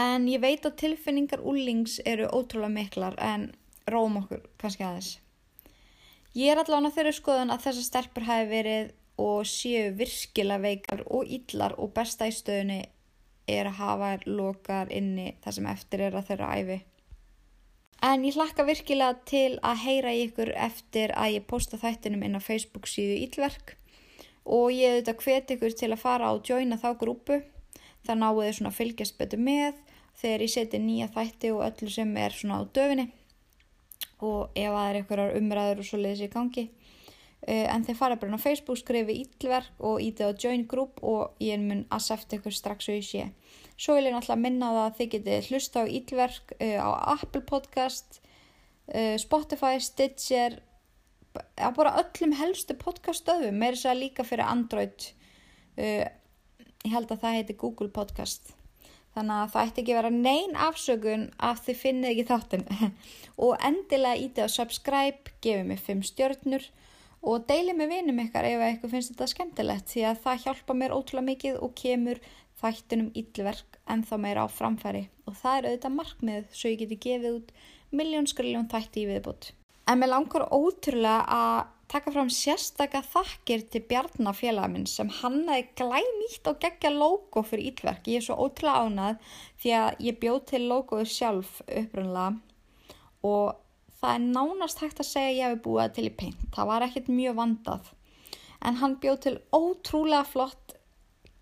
En 0.00 0.28
ég 0.30 0.44
veit 0.44 0.66
að 0.68 0.78
tilfinningar 0.84 1.42
úlings 1.42 1.98
eru 2.06 2.28
ótrúlega 2.30 2.76
miklar 2.76 3.16
en 3.18 3.50
róm 3.90 4.20
okkur 4.20 4.44
kannski 4.60 4.86
aðeins. 4.86 5.16
Ég 6.36 6.52
er 6.52 6.60
allavega 6.62 6.92
á 6.92 6.94
þeirri 6.94 7.16
skoðun 7.16 7.50
að 7.50 7.64
þessar 7.64 7.86
stelpur 7.88 8.28
hafi 8.28 8.50
verið 8.52 8.92
og 9.20 9.48
séu 9.48 9.90
virkilega 9.98 10.62
veikar 10.62 11.02
og 11.10 11.26
illar 11.26 11.74
og 11.80 11.90
besta 11.96 12.28
í 12.30 12.34
stöðunni 12.34 12.84
er 13.50 13.68
að 13.70 13.80
hafa 13.80 14.14
lokar 14.26 14.90
inni 14.94 15.34
það 15.44 15.56
sem 15.56 15.68
eftir 15.74 16.06
er 16.06 16.16
að 16.16 16.30
þeirra 16.30 16.54
æfi. 16.60 16.78
En 18.00 18.24
ég 18.24 18.36
hlakka 18.38 18.64
virkilega 18.64 19.18
til 19.28 19.58
að 19.60 19.82
heyra 19.84 20.12
í 20.16 20.24
ykkur 20.28 20.54
eftir 20.56 21.12
að 21.12 21.34
ég 21.34 21.46
posta 21.50 21.76
þættinum 21.80 22.24
inn 22.24 22.38
á 22.38 22.40
Facebook 22.40 22.88
síðu 22.88 23.18
Ílverk 23.26 23.74
og 24.48 24.72
ég 24.72 24.96
auðvitað 24.96 25.24
hveti 25.24 25.56
ykkur 25.58 25.76
til 25.76 25.90
að 25.92 26.00
fara 26.00 26.30
og 26.32 26.48
joina 26.48 26.80
þá 26.80 26.94
grúpu. 27.02 27.42
Það 28.06 28.20
náðu 28.22 28.46
þið 28.46 28.54
svona 28.56 28.72
að 28.72 28.78
fylgjast 28.78 29.18
betur 29.20 29.42
með 29.44 29.82
þegar 30.20 30.44
ég 30.46 30.52
seti 30.54 30.80
nýja 30.80 31.10
þætti 31.12 31.52
og 31.52 31.64
öllu 31.66 31.90
sem 31.92 32.16
er 32.16 32.36
svona 32.36 32.60
á 32.60 32.62
döfinni 32.64 33.10
og 34.20 34.56
ef 34.56 34.72
það 34.72 34.86
er 34.86 34.98
einhverjar 35.00 35.36
umræður 35.36 35.82
og 35.82 35.88
svo 35.88 36.00
leiðis 36.00 36.24
í 36.24 36.32
gangi. 36.32 36.64
Uh, 37.40 37.64
en 37.72 37.84
þeir 37.86 37.96
fara 37.96 38.18
bara 38.20 38.36
á 38.36 38.40
Facebook, 38.42 38.76
skrifi 38.76 39.14
ítlverk 39.22 39.78
og 39.80 40.02
ítið 40.04 40.28
á 40.28 40.40
join 40.44 40.66
group 40.68 41.00
og 41.00 41.38
ég 41.40 41.60
mun 41.62 41.86
að 41.88 42.02
sefta 42.10 42.36
ykkur 42.36 42.52
strax 42.52 42.90
og 42.90 42.98
ég 42.98 43.06
sé. 43.06 43.22
Svo 43.80 43.96
vil 43.96 44.10
ég 44.10 44.12
náttúrulega 44.12 44.42
minna 44.42 44.72
það 44.74 44.82
að 44.82 44.98
þið 44.98 45.10
getið 45.14 45.48
hlusta 45.48 45.80
á 45.80 45.84
ítlverk 45.88 46.52
uh, 46.58 46.78
á 46.84 46.90
Apple 47.16 47.44
Podcast, 47.48 48.20
uh, 48.92 49.16
Spotify, 49.22 49.80
Stitcher, 49.80 50.60
á 51.56 51.68
bara 51.72 51.96
öllum 52.02 52.36
helstu 52.36 52.76
podcaststöðum, 52.76 53.56
með 53.56 53.78
þess 53.78 53.88
að 53.88 54.00
líka 54.04 54.26
fyrir 54.26 54.50
Android. 54.50 55.12
Ég 55.80 56.92
held 56.92 57.12
að 57.14 57.22
það 57.22 57.36
heiti 57.38 57.56
Google 57.60 57.88
Podcast. 57.94 58.50
Þannig 59.14 59.36
að 59.36 59.52
það 59.52 59.68
ætti 59.68 59.82
ekki 59.82 59.96
vera 59.96 60.10
neyn 60.14 60.56
afsökun 60.68 61.24
að 61.42 61.62
þið 61.66 61.78
finnið 61.80 62.10
ekki 62.10 62.26
þáttinn. 62.28 62.66
og 63.46 63.64
endilega 63.66 64.22
ítið 64.26 64.46
á 64.46 64.48
subscribe, 64.54 65.34
gefið 65.42 65.66
mér 65.70 65.82
5 65.86 66.04
stjórnur 66.10 66.68
og 67.20 67.46
deilið 67.48 67.76
með 67.76 67.90
vinum 67.94 68.20
ykkar 68.24 68.48
ef 68.48 68.62
eitthvað 68.64 68.94
finnst 68.94 69.12
þetta 69.12 69.28
skemmtilegt 69.34 69.90
því 69.92 70.04
að 70.08 70.22
það 70.24 70.44
hjálpa 70.44 70.76
mér 70.76 70.94
ótrúlega 70.96 71.28
mikið 71.28 71.58
og 71.60 71.74
kemur 71.76 72.22
þættunum 72.60 73.10
íllverk 73.16 73.80
en 73.92 74.04
þá 74.08 74.14
meira 74.22 74.44
á 74.44 74.48
framfæri 74.52 75.04
og 75.28 75.36
það 75.40 75.58
er 75.58 75.68
auðvitað 75.68 75.96
markmið 75.98 76.48
svo 76.52 76.72
ég 76.72 76.80
geti 76.84 77.00
gefið 77.06 77.36
út 77.38 77.52
miljónskriljón 78.00 78.70
þætti 78.70 79.04
í 79.04 79.10
viðbútt. 79.10 79.52
En 79.90 79.98
mér 80.00 80.12
langar 80.12 80.46
ótrúlega 80.54 81.22
að 81.34 81.70
taka 81.90 82.12
fram 82.14 82.28
sérstakka 82.30 83.00
þakkir 83.02 83.64
til 83.72 83.82
Bjarnafélag 83.90 84.70
minn 84.70 84.86
sem 84.86 85.08
hannaði 85.20 85.64
glænýtt 85.80 86.46
og 86.46 86.60
geggja 86.62 86.92
logo 86.94 87.42
fyrir 87.42 87.72
íllverk. 87.72 88.06
Ég 88.06 88.20
er 88.20 88.26
svo 88.28 88.36
ótrúlega 88.38 88.86
ánað 88.86 89.32
því 89.62 89.74
að 89.80 90.04
ég 90.06 90.20
bjóð 90.22 90.38
til 90.52 90.62
logoðu 90.70 91.08
sjálf 91.10 91.58
upprunlega 91.66 92.28
og 93.26 93.59
það 94.00 94.14
er 94.14 94.26
nánast 94.26 94.82
hægt 94.82 95.00
að 95.02 95.10
segja 95.10 95.36
ég 95.36 95.54
hef 95.54 95.62
búið 95.64 95.94
til 95.96 96.06
í 96.08 96.12
peint. 96.22 96.44
Það 96.54 96.70
var 96.70 96.86
ekkert 96.86 97.10
mjög 97.12 97.38
vandað. 97.40 97.90
En 98.60 98.78
hann 98.80 98.98
bjóð 99.00 99.18
til 99.24 99.34
ótrúlega 99.56 100.26
flott 100.28 100.76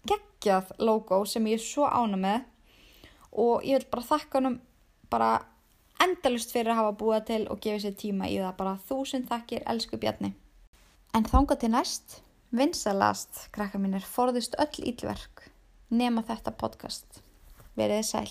geggjað 0.09 0.73
logo 0.79 1.25
sem 1.27 1.47
ég 1.51 1.59
er 1.59 1.65
svo 1.65 1.87
ána 1.87 2.19
með 2.21 2.47
og 3.39 3.65
ég 3.67 3.81
vil 3.81 3.91
bara 3.93 4.09
þakka 4.11 4.43
hann 4.43 4.61
bara 5.11 5.31
endalust 6.03 6.53
fyrir 6.55 6.73
að 6.73 6.81
hafa 6.83 6.97
búið 7.01 7.25
til 7.31 7.43
og 7.51 7.63
gefið 7.65 7.85
sér 7.85 7.97
tíma 7.99 8.31
í 8.31 8.39
það. 8.39 8.57
Bara 8.61 8.79
þúsund 8.89 9.29
þakkir, 9.31 9.65
elsku 9.67 9.99
Bjarni. 9.99 10.35
En 11.17 11.27
þánga 11.27 11.57
til 11.59 11.73
næst, 11.73 12.21
vinsalast, 12.55 13.49
krakka 13.55 13.81
mínir, 13.83 14.05
forðust 14.05 14.59
öll 14.61 14.85
ílverk 14.93 15.49
nema 15.91 16.23
þetta 16.29 16.55
podcast. 16.61 17.23
Verðið 17.79 18.07
sæl. 18.11 18.31